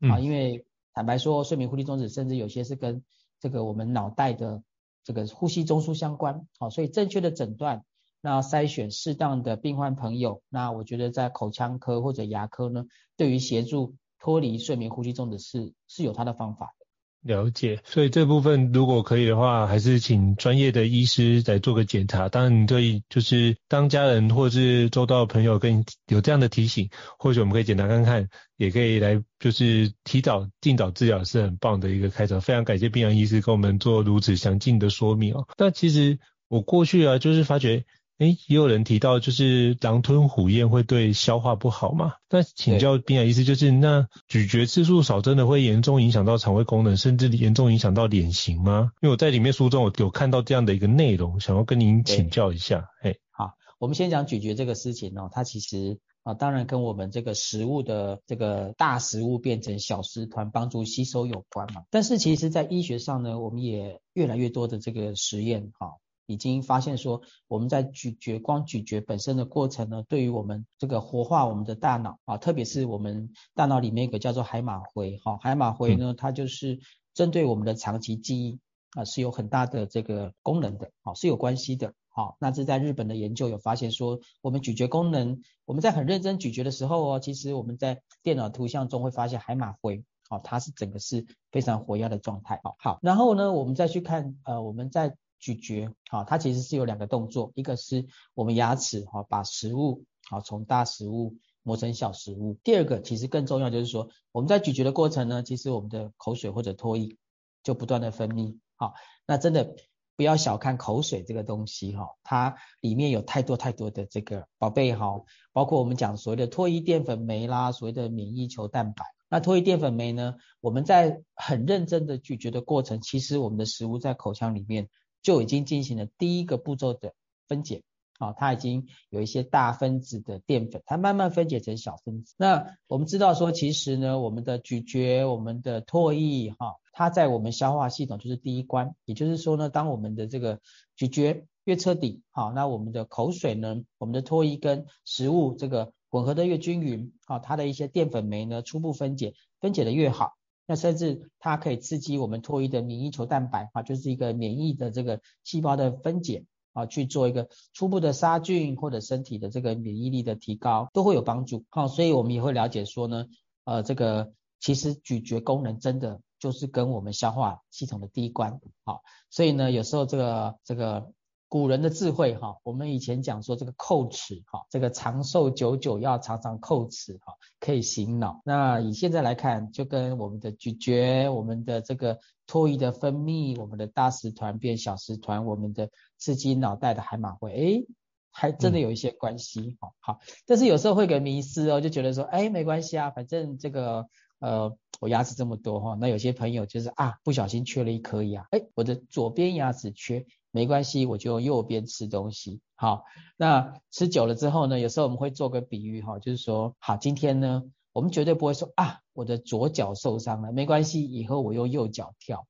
[0.00, 3.04] 啊，因为坦白说，睡眠呼吸中止甚至有些是跟
[3.38, 4.62] 这个我们脑袋的
[5.06, 7.84] 这个呼吸中枢相关好，所以正确的诊断。
[8.20, 12.84] 那筛选适当的病患朋友，那我觉得在口腔科或者牙科呢，
[13.16, 16.85] 对于协助脱离睡眠呼吸中的是是有它的方法的。
[17.26, 22.28] 了解，所以这部分如果可以的话，还是请专业的医师来做个检查。
[22.28, 32.40] 当然，可以就是当家人或是周到的朋友跟有这样的提醒，或许我们可以检查看看，也可以来就是提早尽早治疗，是很棒的一个开场。
[32.40, 35.46] 非常感谢宾扬医师跟我们做如此详尽的说明哦。
[35.58, 37.84] 那其实我过去啊，就是发觉。
[38.18, 42.14] 诶，也有人提到，就是狼吞虎咽会对消化不好嘛？
[42.30, 48.92] 那请教宾扬医师，就是那咀嚼次数少，真的会严重影响到肠胃功能，甚至严重影响到脸型吗？
[49.02, 52.88] 因为我在里面书中我有看到这样的一个内容，想要跟您请教一下。
[53.02, 61.82] 诶，好，我们先讲咀嚼这个事情哦，它其实啊，当然跟我们这个食物的这个大食物变成小食团，帮助吸收有关嘛。
[61.90, 65.92] 但是其实，在医学上呢，我们也越来越多的这个实验哈。
[66.26, 76.80] 已经发现说，我们在咀嚼，光咀嚼本身的过程呢，对于我们这个活化我们的大脑啊，特别是我们大脑里面一个叫做海马回，哈，海马回呢，它就是
[77.14, 78.58] 针对我们的长期记忆
[78.90, 102.56] 啊，是有很大的这个功能的，啊，是有关系的，好，那这在日本的研究有发现说，我们咀嚼功能，我们在很认真咀嚼的时候哦，其实我们在电脑图像中会发现海马回，好，它是整个是非常活跃的状态，好，好，然后呢，我们再去看，呃，我们在咀嚼，好，它其实是有两个动作，一个是我们牙齿，哈，把食物，好，从大食物磨成小食物。
[102.64, 107.16] 第二个其实更重要，就是说我们在咀嚼的过程呢，其实我们的口水或者唾液
[107.62, 108.94] 就不断的分泌，好，
[109.26, 109.76] 那真的
[110.16, 115.20] 不要小看口水这个东西，哈，它里面有太多太多的这个宝贝，哈，
[115.52, 119.04] 包括我们讲所谓的唾液淀粉酶啦，所谓的免疫球蛋白。
[119.28, 124.88] 那唾液淀粉酶呢，我们在很认真的咀嚼的过程，其实我们的食物在口腔里面。
[125.26, 127.12] 就已经进行了第一个步骤的
[127.48, 127.82] 分解，
[128.20, 132.32] 啊，它已经有一些大分子的淀粉，它慢慢分解成小分子。
[132.36, 138.94] 那我们知道说，其实呢，我们的咀嚼、我们的唾液，哈，它在我们消化系统就是第一关。
[139.04, 140.60] 也就是说呢，当我们的这个
[140.94, 150.34] 咀嚼越彻底，好，那我们的口水呢，我们的唾液跟食物这个混合的越均匀，好，它的一些淀粉酶呢，初步分解，分解的越好。
[150.66, 161.64] 那甚至它可以刺激我们唾液的免疫球蛋白啊，就是一个免疫的这个细胞的分解啊，去做一个初步的杀菌或者身体的这个免疫力的提高，都会有帮助。
[161.70, 163.26] 好，所以我们也会了解说呢，
[163.64, 171.10] 呃，这个其实咀嚼功能真的就是跟我们消化系统的第一关，好，所以呢，有时候这个这个
[171.48, 178.42] 古人的智慧哈，我们以前讲说这个叩齿哈，这个长寿久久要常常叩齿哈，可以醒脑。
[178.44, 187.86] 那以现在来看，就跟我们的咀嚼、我们的这个唾液的分泌、我们的大食团变小食团、我们的刺激脑袋的海马回，诶
[188.32, 189.90] 还真的有一些关系哈。
[190.00, 194.06] 好，但是有时候会给迷失哦，就觉得说，哎，没关系啊，反正这个。
[194.38, 202.60] 呃，我牙齿这么多哈，那有些朋友就是啊，不小心缺了一颗牙，哎，我的左边牙齿缺，没关系，我就用右边吃东西。
[202.74, 203.04] 好，
[203.36, 212.46] 那吃久了之后呢，有时候我们会做个比喻哈，就是说，好，今天呢，我们绝对不会说啊，我的左脚受伤了，没关系，以后我用右脚跳。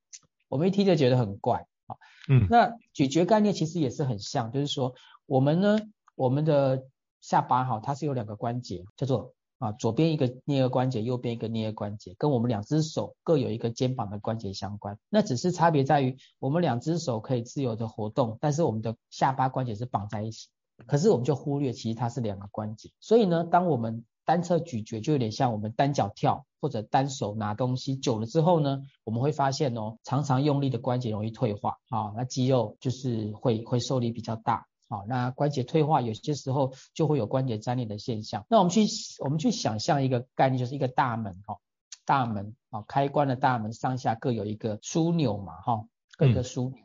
[0.49, 1.97] 我们一听就觉得很怪啊。
[2.29, 4.95] 嗯，那咀嚼概念其实也是很像，就是说，
[5.27, 5.79] 我们呢，
[6.15, 6.87] 我们的
[7.21, 9.33] 下巴哈，它是有两个关节，叫做。
[9.59, 14.99] 啊，左边一个颞颌关节，右边一个颞颌关节，跟我们两只手各有一个肩膀的关节相关。
[15.09, 20.49] 那只是差别在于，我们两只手可以自由的活动，但是我们的下巴关节是绑在一起。
[20.87, 22.91] 可是我们就忽略，其实它是两个关节。
[23.01, 34.67] 所以呢，当我们单侧咀嚼，就有点像我们单脚跳或者单手拿东西久了之后呢，我们会发现哦，常常用力的关节容易退化啊，那肌肉就是会会受力比较大。
[34.89, 38.47] 好，那关节退化有些时候就会有关节粘连的现象。
[38.49, 38.87] 那我们去
[39.19, 41.57] 我们去想象一个概念，就是一个大门哈，
[42.05, 45.85] 大门啊，开关的大门上下各有一个枢纽嘛哈，
[46.17, 46.85] 各一个枢纽。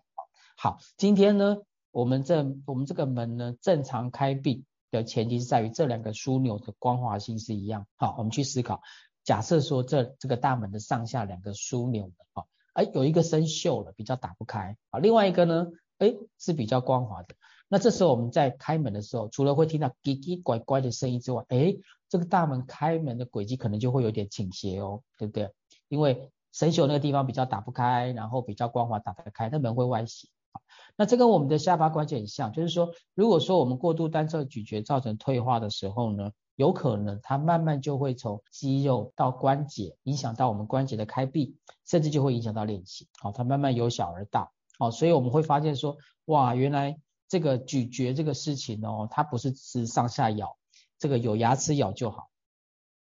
[0.58, 1.58] 好，今天呢，
[1.92, 7.86] 我们这我们这个门呢正常开闭的前提是在于这两个枢纽的光滑性是一样。
[7.98, 8.82] 好，我们去思考，
[9.24, 15.68] 假设说这这个大门的上下两个枢纽的哈，哎有一个生锈了，比较打不开啊，另外一个呢，
[16.00, 17.36] 哎是比较光滑的。
[17.74, 21.74] 那这时候我们在开门的时候，除了会听到叽叽拐拐的声音之外，哎，
[22.10, 25.50] 这个大门开门的轨迹可能就会有点倾斜哦，对不对？
[25.88, 30.28] 因为生锈那个地方比较打不开，然后比较光滑打得开，那门会歪斜。
[30.98, 41.56] 那这跟我们的下巴关节很像，就是说，如果说我们过度单侧咀嚼造成退化的时候呢，有可能它慢慢就会从肌肉到关节，影响到我们关节的开闭，
[41.86, 43.08] 甚至就会影响到脸型。
[43.22, 44.52] 好，它慢慢由小而大。
[44.78, 47.00] 好，所以我们会发现说，哇，原来。
[47.32, 50.58] 这个咀嚼这个事情哦，它不是只上下咬，
[51.00, 52.30] 这个有牙齿咬就好。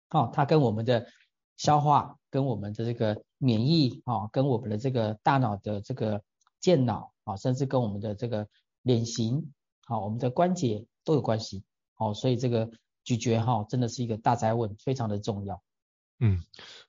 [0.09, 1.07] 哦，它跟我们的
[1.55, 6.21] 消化、跟我们的这个免疫啊，跟我们的这个大脑的这个
[6.59, 8.45] 健脑啊，甚至跟我们的这个
[8.81, 9.53] 脸型
[9.85, 11.63] 啊，我们的关节都有关系。
[11.95, 12.69] 哦，所以这个
[13.05, 15.63] 咀嚼哈，真的是一个大哉问，非常的重要。
[16.19, 16.39] 嗯，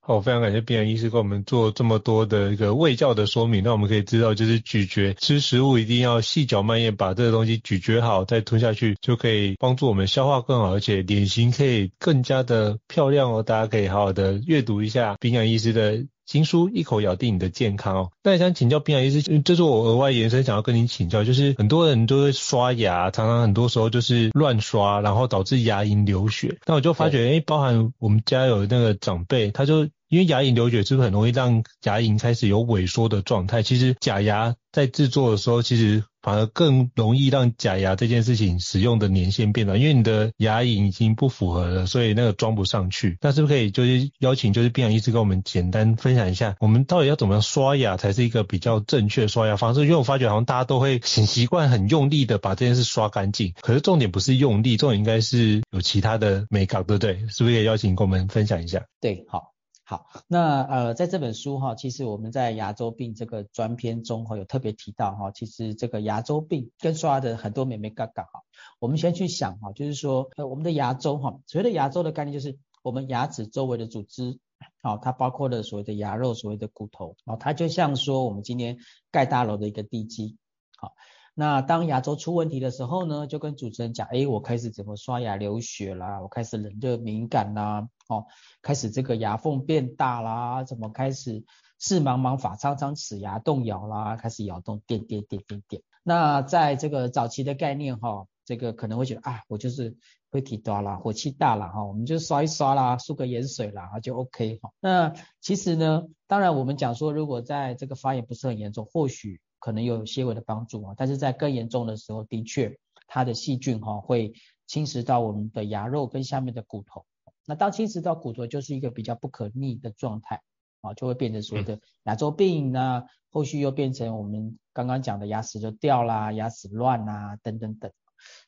[0.00, 3.62] 好，非常感谢彬洋医师给我们做这么多的一个胃教的说明。
[3.62, 13.42] 那我们可以知道，就是咀嚼吃食物一定要细嚼慢咽，把这个东西咀嚼好再吞下去，就可以帮助我们消化更好，而且脸型可以更加的漂亮哦。
[13.42, 16.06] 大家可以好好的阅读一下彬洋医师的。
[16.28, 18.10] 新书一口咬定你的健康哦。
[18.22, 26.58] 那也想请教冰洋医师，这是我额外延伸想要跟您请教，就是很多人都会刷牙，常常很多时候就是乱刷，然后导致牙龈流血。
[26.66, 33.62] 那我就发觉，哎，包含我们家有那个长辈，他就因为牙龈流血，是不是很容易让牙龈开始有萎缩的状态？
[33.62, 36.02] 其实假牙在制作的时候，其实。
[36.20, 43.16] 反而更容易让假牙这件事情使用的年限变短，因为你的牙龈已经不符合了，所以那个装不上去。
[43.22, 49.82] 那是不是可以就是邀请就是彬洋医师跟我们简单分享一下，我们到底要怎么样刷牙才是一个比较正确的刷牙方式？
[49.82, 57.14] 因为我发觉好像大家都会很习惯很用力的把这件事刷干净，可是重点不是用力，重点应该是有其他的美感，对不对？
[57.28, 58.84] 是不是可以邀请跟我们分享一下？
[59.00, 59.54] 对，好。
[59.90, 68.42] 好，那呃，在这本书哈，其实我们在牙周病这个专篇中哈，有特别提到哈，其实这个牙周病跟刷牙的很多美眉角角哈，
[68.80, 74.38] 我们先去想哈，就是说呃，我们的牙周哈，所谓的牙周的概念就是我们牙齿周围的组织，
[74.82, 78.76] 好，它包括了所谓的牙肉、所谓的骨头，哦，它就像说我们今天
[79.10, 80.36] 盖大楼的一个地基，
[80.76, 80.92] 好。
[81.40, 88.26] 那当牙周出问题的时候呢，就跟主持人讲，哎，我开始怎么刷牙流血啦，我开始冷热敏感啦，哦，
[88.60, 91.44] 开始这个牙缝变大啦，怎么开始
[91.78, 95.80] 视茫茫发苍苍齿牙动摇啦，开始摇动点点点点点。
[96.02, 99.96] 那在这个早期的概念哈，这个可能会觉得啊，我就是
[100.32, 104.72] 会提多啦，火气大啦哈，我们就刷一刷啦，漱个盐水啦，就 OK 哈。
[104.80, 109.40] 那其实呢，当然我们讲说，如果在这个发炎不是很严重，或许。
[109.68, 114.32] 可能有些微的帮助啊，但是在更严重的时候，的确它的细菌哈会
[114.66, 117.04] 侵蚀到我们的牙肉跟下面的骨头。
[117.44, 120.40] 那当侵蚀到骨头，就是一个比较不可逆的状态
[120.80, 122.72] 啊，就会变成所谓的牙周病。
[122.72, 127.92] 那后续又变成我们刚刚讲的牙齿就掉啦、牙齿乱啊等等等。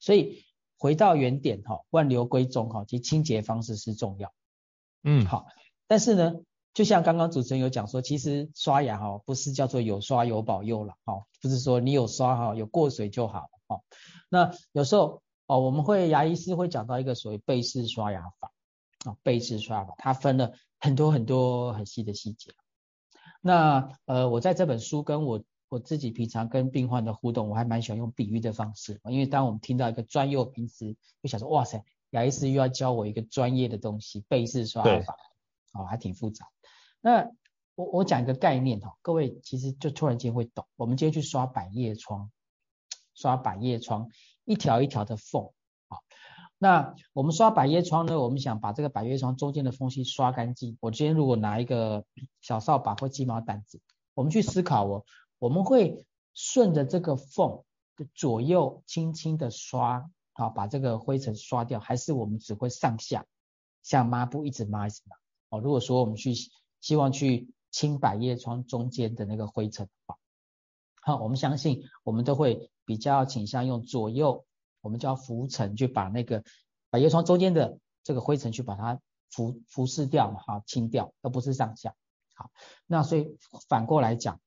[0.00, 0.46] 所以
[0.78, 4.32] 回到原点哈，万流归宗哈，其实清洁方式是重要。
[5.04, 5.48] 嗯，好，
[5.86, 6.40] 但是呢。
[6.72, 13.80] 就像刚刚主持人有讲说，其实刷牙哈不是叫做有刷有保佑了哈，不是说你有刷哈有过水就好哈。
[14.28, 18.52] 那有时候哦，我们会牙医师会讲到一个所谓背式刷牙法
[19.04, 22.52] 啊，背式刷牙法，它分了很多很多很细的细节。
[23.40, 35.16] 那呃，我在这本书跟我我自己平常跟病患的互动，我还蛮喜欢用比喻的方式，因为当我们听到一个专有名词，就想说哇塞，牙医师又要教我一个专业的东西，背式刷牙法，
[35.72, 36.46] 哦，还挺复杂。
[37.02, 37.30] 那
[37.76, 40.66] 我我讲一个概念哈，各位其实就突然间会懂。
[40.76, 42.30] 我们今天去刷百叶窗，
[43.14, 44.10] 刷百叶窗，
[44.44, 45.50] 一条一条的缝，
[45.88, 45.96] 啊，
[46.58, 50.76] 那我们刷百叶窗呢，我们想把这个百叶窗中间的缝隙刷干净。
[50.80, 52.04] 我今天如果拿一个
[52.42, 53.80] 小扫把或鸡毛掸子，
[54.12, 55.04] 我们去思考哦，
[55.38, 57.62] 我们会顺着这个缝
[57.96, 63.24] 的左右轻轻的刷，好，把这个灰尘刷掉，还是我们只会上下
[63.82, 65.16] 像抹布一直抹一直抹？
[65.48, 66.34] 哦，如果说我们去。
[66.80, 70.18] 希望去清百叶窗中间的那个灰尘的话，
[71.02, 74.44] 好，我们相信我们都会比较倾向用左右，
[74.80, 76.42] 我们叫浮尘去把那个
[76.90, 79.00] 百叶窗中间的这个灰尘去把它
[79.30, 81.94] 浮浮拭掉嘛，哈，清掉，而不是上下。
[82.34, 82.50] 好，
[82.86, 83.36] 那所以
[83.68, 84.40] 反过来讲，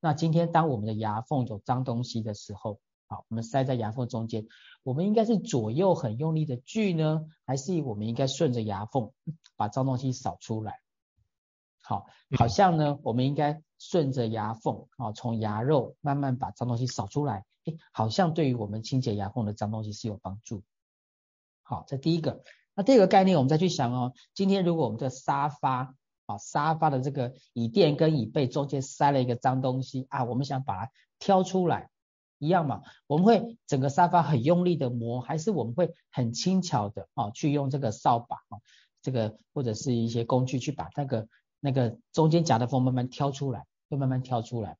[0.00, 4.46] 那今天当我们的牙缝有脏东西的时候，好，我们塞在牙缝中间，
[4.82, 9.12] 我们应该是左右很用力的锯呢，还是我们应该顺着牙缝
[9.56, 10.80] 把脏东西扫出来？
[11.88, 12.06] 好，
[12.36, 20.64] 好像呢，我们应该顺着牙缝，啊，从牙肉慢慢把脏东西扫出来，诶，好像对于我们清洁牙缝的脏东西是有帮助。
[21.62, 22.42] 好，这第一个。
[22.74, 25.94] 那第二个概念，我们再去想哦，今天如果我们的沙发，
[26.26, 31.88] 啊，沙发的这个椅垫跟椅背中间塞了一个脏东西啊，我们想把它挑出来，
[32.40, 32.82] 一样嘛？
[33.06, 38.58] 我们会整个沙发很用力的磨，还是我们会很轻巧的，啊，去用这个扫把，啊，
[39.02, 41.28] 这个或者是一些工具去把那个。
[41.66, 44.76] 那个中间夹的缝慢慢挑出来，会慢慢挑出来。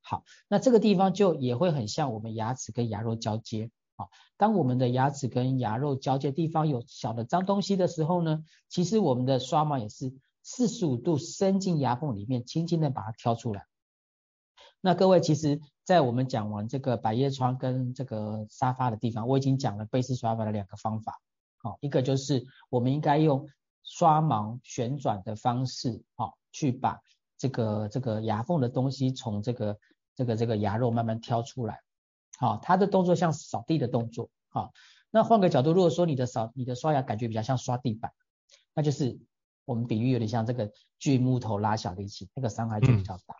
[0.00, 3.70] 好，那这个地方就也会很像我们牙齿跟牙肉交接。
[3.94, 10.12] 好，当我们的牙齿跟牙肉交接地方有小的脏东西的时候呢，其实我们的刷毛也是
[10.42, 13.66] 四十五度伸进牙缝里面，轻轻的把它挑出来。
[14.80, 21.20] 那各位，其实，在我们讲完这个百叶窗跟这个沙发的地方，我已经讲了贝氏刷法的两个方法。
[21.58, 23.48] 好，一个就是我们应该用。
[23.84, 26.98] 刷毛旋转的方式，好，去把
[27.36, 29.78] 这个这个牙缝的东西从这个
[30.14, 31.82] 这个这个牙肉慢慢挑出来，
[32.38, 34.72] 好，它的动作像扫地的动作，好，
[35.10, 38.10] 那换个角度，如果说你的扫你的刷牙感觉比较像刷地板，
[38.74, 39.18] 那就是
[39.66, 43.36] 我们比喻有点像这个锯木头拉小力气，那个伤害就比较大，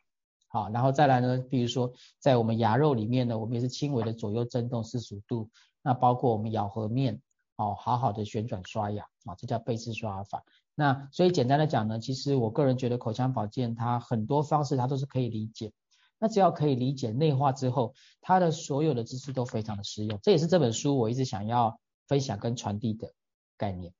[0.48, 5.48] 好，然后再来呢，比如说在我们牙肉里面呢，我们也是轻微的左右震动四十五度，
[5.82, 7.22] 那包括我们咬合面。
[7.56, 10.44] 哦，好好的旋转刷牙啊，这叫贝氏刷牙法。
[10.74, 15.72] 那所以简单的讲呢，其实我个人觉得口腔保健它很多方式它都是可以理解。
[16.18, 20.18] 那只要可以理解内化之后，它的所有的知识都非常的实用。
[20.22, 21.78] 这也是这本书我一直想要
[22.08, 23.12] 分享跟传递的
[23.56, 23.92] 概念。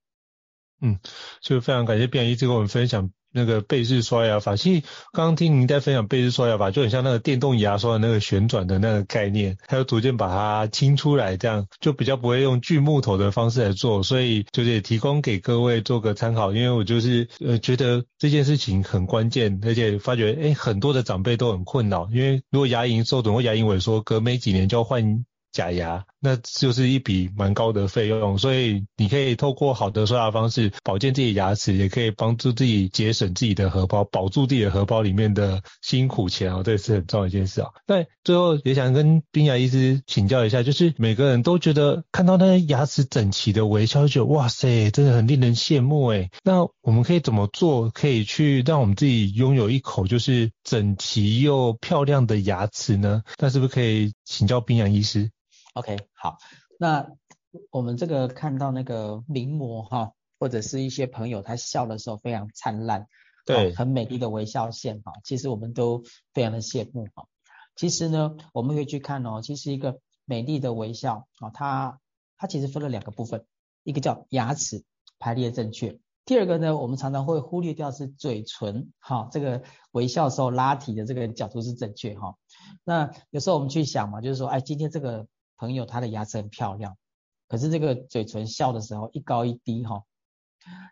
[0.81, 0.99] 嗯，
[1.41, 3.13] 就非常感谢卞医师给我们分享。
[3.35, 4.83] 那个贝氏刷牙法，其实
[5.13, 16.53] 刚刚听您在分享贝氏刷牙法，就很像那个电动牙刷的那个旋转的那个概念，还有逐渐把它清出来，这样就比较不会用锯木头的方式来做，所以就是也提供给各位做个参考。
[16.53, 25.25] 因为我就是呃觉得这件事情很关键，而且发觉诶很多的长辈都很困扰，因为如果牙龈受损或牙龈萎缩，隔没几年就要换。
[25.55, 37.69] 假牙，那就是一笔蛮高的费用，所以你可以透过好的刷牙方式保健自己牙齿，也可以帮助自己节省自己的荷包，保住自己的荷包里面的辛苦钱哦，这也是很重要一件事啊。
[37.87, 46.31] 那最后也想跟冰牙医师请教一下，就是每个人都觉得看到那些牙齿整齐的微笑，就觉得哇塞，真的很令人羡慕诶。
[46.43, 53.23] 那我们可以怎么做，可以去让我们自己拥有一口就是整齐又漂亮的牙齿呢？
[53.39, 55.31] 那是不是可以请教冰牙医师
[55.75, 56.39] ？OK，好，
[56.79, 57.09] 那
[57.71, 63.09] 我们这个看到那个名模哈，或者是一些朋友，他笑的时候非常灿烂，
[63.45, 66.03] 对，很美丽的微笑线哈，其实我们都
[66.33, 67.27] 非常的羡慕哈。
[67.77, 71.99] 其实呢，我们可以去看哦，其实一个美丽的微笑啊，它
[72.37, 73.45] 它其实分了两个部分，
[73.83, 74.85] 一个叫牙齿
[75.19, 82.37] 排列正确，第二个呢，我们常常会忽略掉是嘴唇哈，这个微笑时候拉提的这个角度是正确哈。
[82.85, 85.27] 那有时候我们去想嘛，就是说，哎，今天这个。
[85.57, 86.97] 朋友他的牙齿很漂亮，
[87.49, 90.03] 可是这个嘴唇笑的时候一高一低哈，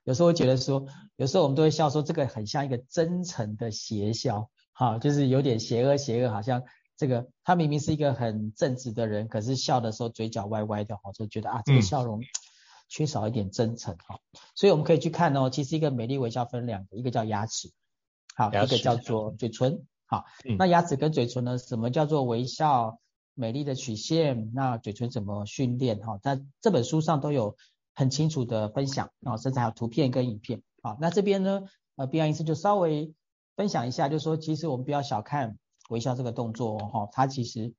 [0.05, 0.87] 有时候会觉得说，
[1.17, 6.63] 有时候我们都会笑说这个很像一个真诚的邪笑，哈，就是有点邪恶邪恶，好像
[6.97, 12.21] 这个他明明是一个很正直的人，可是笑的时候嘴角歪歪的，哈，就觉得啊这个笑容
[12.89, 14.19] 缺少一点真诚哈，
[14.55, 17.71] 所以我们可以去看哦，其实一个美丽微笑分两个，一个叫牙齿，
[18.35, 19.85] 好，一个叫做嘴唇。
[20.05, 21.57] 好，嗯、那牙齿跟嘴唇呢？
[21.57, 23.01] 什么叫做微笑
[23.35, 24.51] 美丽的曲线？
[24.55, 25.99] 那嘴唇怎么训练？
[26.01, 27.57] 哈，在这本书上都有
[27.95, 30.63] 很清楚的分享啊，甚至还有图片跟影片。
[30.83, 31.63] 好，那这边呢，
[31.97, 33.15] 呃，碧安医师就稍微
[33.57, 35.59] 分享一下，就是说，其实我们不要小看
[35.89, 37.75] 微笑这个动作哈，它其实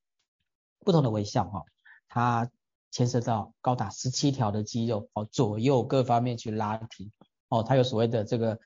[0.79, 1.63] 不同的微笑哈，
[2.07, 2.49] 它
[2.91, 7.11] 牵涉到高达十七条的肌肉哦，左右各方面去拉提
[7.49, 8.59] 哦，它有所谓的这个。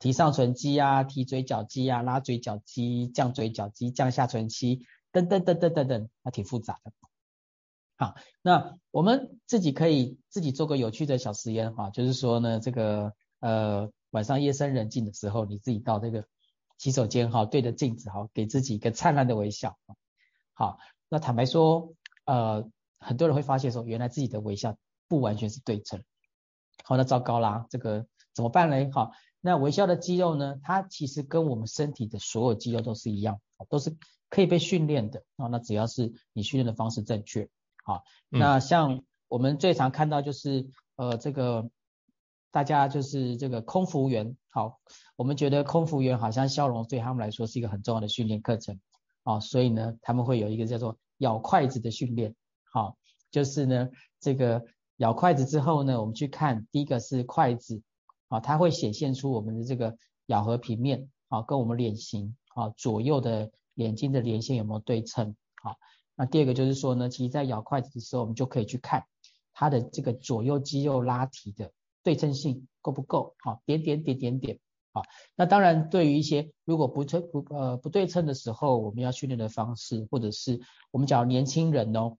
[0.00, 4.84] 提上唇肌啊，提嘴角肌啊，拉嘴角肌，降嘴角肌，降下唇肌，
[5.14, 6.92] 等等等等等等，还挺复杂的。
[7.96, 16.26] 好，那我们自己可以自己做个有趣的小实验哈，就是说呢，这个呃晚上夜深人静的时候，你自己到这个
[16.78, 19.78] 洗手间哈，对着镜子哈，给自己一个灿烂的微笑。
[20.52, 21.94] 好，那坦白说，
[22.24, 26.02] 呃，很多人会发现说，原来自己的微笑不完全是对称。
[26.82, 28.90] 好，那糟糕啦，这个怎么办呢？
[28.92, 29.12] 好。
[29.46, 30.58] 那微笑的肌肉呢？
[30.62, 33.94] 它其实跟我们身体的所有肌肉都是一样，都是
[34.34, 35.46] 可以被训练的啊。
[35.46, 37.48] 那只要是你训练的方式正确，
[37.84, 38.02] 好。
[38.28, 40.66] 那像我们最常看到就是
[40.96, 41.70] 呃这个
[42.50, 44.80] 大家就是这个空服员，好，
[45.16, 48.80] 我们觉得空服员好像笑容对他们来说是一个很重要的训练课程
[49.22, 52.96] 啊，所以呢他们会有一个叫做咬筷子的训练，好，
[53.30, 53.88] 就是呢
[54.20, 54.64] 这个
[54.96, 57.82] 咬筷子之后呢，我们去看第一个是筷子。
[58.28, 65.36] 啊，它会显现出我们的这个咬合平面啊，跟我们脸型啊左右的眼睛的连线有没有对称？
[65.62, 65.76] 好，
[66.14, 69.04] 那第二个就是说呢，其实在咬筷子的时候，我们就可以去看
[69.52, 71.72] 它的这个左右肌肉拉提的
[72.02, 73.34] 对称性够不够？
[73.38, 74.58] 好，点点点点点。
[74.92, 75.02] 好，
[75.34, 80.60] 那当然对于一些如果不称不呃不对称的时候，我们要训练的方式，或者是
[80.90, 82.16] 我们讲年轻人哦，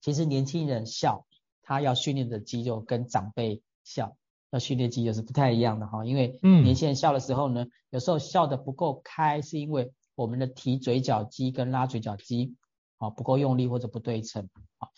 [0.00, 1.26] 其实年轻人笑，
[1.62, 4.16] 他要训练的肌肉跟长辈笑。
[4.50, 12.56] 要训练肌肉是不太一样的哈，因为年轻人笑的时候呢，嗯、有时候笑的不够开，是因为我们的提嘴角肌跟拉嘴角肌
[12.98, 14.88] 啊不够用力或者不对称啊。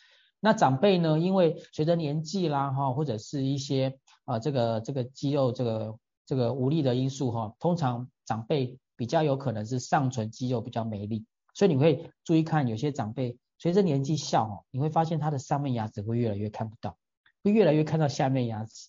[0.40, 16.96] 那长辈呢，因为随着年纪啦哈，或者是一些啊这个这个肌肉这个这个无力的因素哈，通常长辈比较有可能是上唇肌肉比较没力，所以你会注意看有些长辈随着年纪笑哦，你会发现他的上面牙齿会越来越看不到，
[17.44, 18.88] 会越来越看到下面牙齿。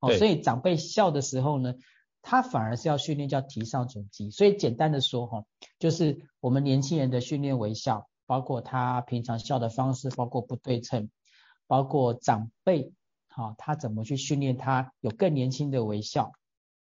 [0.00, 1.74] 哦，所以长辈笑的时候呢，
[2.22, 4.30] 他反而是要训练叫提上唇肌。
[4.30, 5.44] 所以简单的说哈，
[5.78, 11.08] 就是我们年轻人的训练微笑，包括他平常笑的方式，包括不对称，
[11.66, 12.92] 包括长辈，
[13.28, 16.32] 好，他怎么去训练他有更年轻的微笑，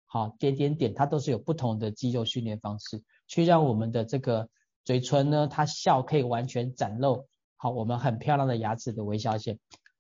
[0.05, 4.49] 好，点点点，他都是有不同的肌肉训练方式，去让我们的这个
[4.83, 7.27] 嘴唇呢，他笑可以完全展露，
[7.57, 9.57] 好，我们很漂亮的牙齿的微笑线，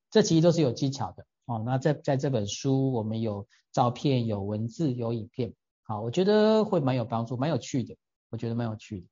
[0.09, 1.25] 这其实都是有技巧的。
[1.51, 7.93] 哦，那在在这本书，我们有照片、有文字、有影片，好，我觉得会蛮有帮助，蛮有趣的，
[8.29, 9.07] 我觉得蛮有趣的。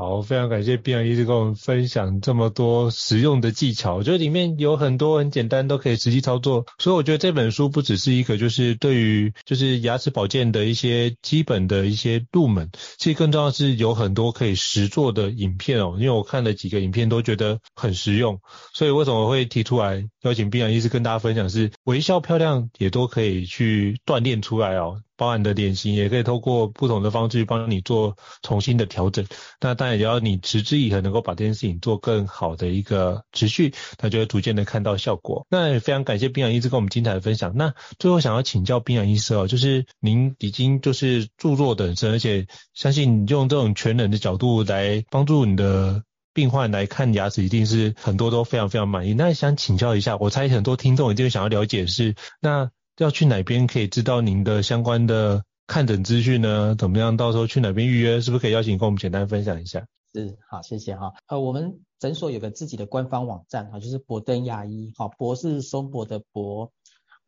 [0.00, 18.40] 好，非常感谢碧阳医师跟我们分享这么多实用的技巧，我觉得里面有很多很简单都可以实际操作，所以我觉得这本书不只是一个就是对于就是牙齿保健的一些基本的一些入门，其实更重要是有很多可以实作的影片哦，因为我看了几个影片都觉得很实用，
[18.72, 25.02] 所以为什么会提出来邀请碧阳医师跟大家分享是微笑漂亮也都可以去锻炼出来哦。
[25.18, 29.26] 包含的脸型也可以透过不同的方式帮你做重新的调整，
[29.60, 35.44] 那当然也要你持之以恒，能够把这件事情做更好的一个持续，那就会逐渐的看到效果。
[35.50, 37.52] 那也非常感谢冰洋医师跟我们精彩的分享。
[37.56, 49.14] 那最后想要请教冰洋医师哦，就是您已经就是著作等身，而且相信你用这种全人的角度来帮助你的病患来看牙齿，一定是很多都非常非常满意。
[49.14, 52.70] 那想请教一下，我猜很多听众一定想要了解是那。
[52.98, 56.74] 要去哪边可以知道您的相关的看诊资讯呢？
[56.74, 57.16] 怎么样？
[57.16, 58.20] 到时候去哪边预约？
[58.20, 59.86] 是不是可以邀请跟我们简单分享一下？
[60.12, 61.12] 是，好，谢谢哈。
[61.26, 66.72] 呃，我们诊所有个自己的官方网站哈，就是博登牙医，哈，博是松柏的博，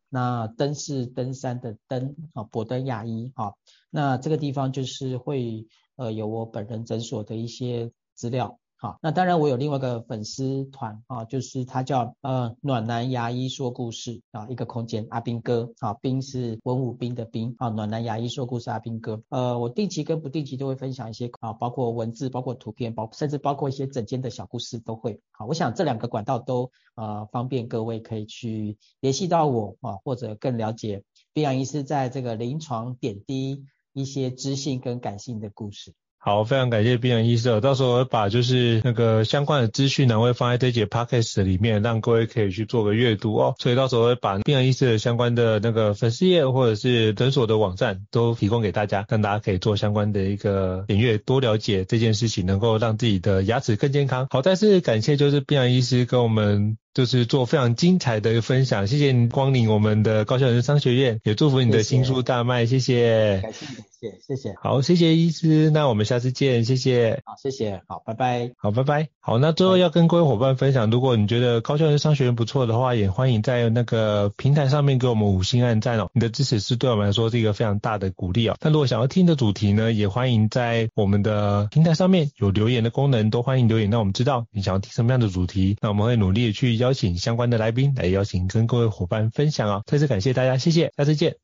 [0.09, 3.55] 那登是登山的登，啊，博登牙医，哈，
[3.91, 5.67] 那这个地方就是会
[5.97, 8.60] 呃有我本人诊所的一些资料。
[8.83, 25.21] 好，那当然我有另外一个粉丝团啊，就是他叫呃暖男牙医说故事啊，一个空间阿兵哥啊，兵是文武兵的兵啊，暖男牙医说故事阿兵哥，呃，我定期跟不定期都会分享一些啊，包括文字，包括图片，包甚至包括一些整间的小故事都会。
[25.31, 31.05] 好，我想这两个管道都呃方便各位可以去联系到我啊，或者更了解
[31.35, 35.93] 碧阳医师在这个临床点滴一些知性跟感性的故事。
[36.23, 43.55] 好，非常感谢冰洋医师，到时候我会把就是那个相关的资讯呢，会放在这节 podcast 里面，让各位可以去做个阅读哦。
[43.59, 54.27] 所以到时候会把冰洋医师的相关的那个粉丝页或者是诊所的网站都提供给大家，让大家可以做相关的一个点阅，多了解这件事情，能够让自己的牙齿更健康。
[54.29, 56.77] 好，再次感谢就是冰洋医师跟我们。
[56.93, 63.41] 就是做非常精彩的一个分享，谢谢你光临我们的高校人生商学院，也祝福你的新书大卖，谢谢。
[63.43, 64.55] 感谢感谢谢谢。
[64.63, 67.23] 好，谢谢医师，那我们下次见，谢谢。
[67.25, 68.51] 好，谢谢，好，拜拜。
[68.57, 69.09] 好，拜拜。
[69.21, 78.57] 好，那最后要跟各位伙伴分享，如果你觉得高校人生商学院不错的话，也欢迎在那个平台上面给我们五星按赞哦，你的支持是对我们来说是一个非常大的鼓励哦。
[78.63, 89.83] 那如果想要听的主题呢，也欢迎在我们的平台上面有留言的功能，都欢迎留言让我们知道你想要听什么样的主题，那我们会努力的去邀请相关的来宾来邀请跟各位伙伴分享啊。
[89.87, 91.37] 再次感谢大家，谢谢，下次见。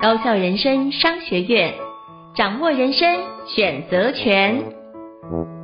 [0.00, 1.74] 高校人生商学院，
[2.34, 3.08] 掌握人生
[3.46, 5.61] 选择权。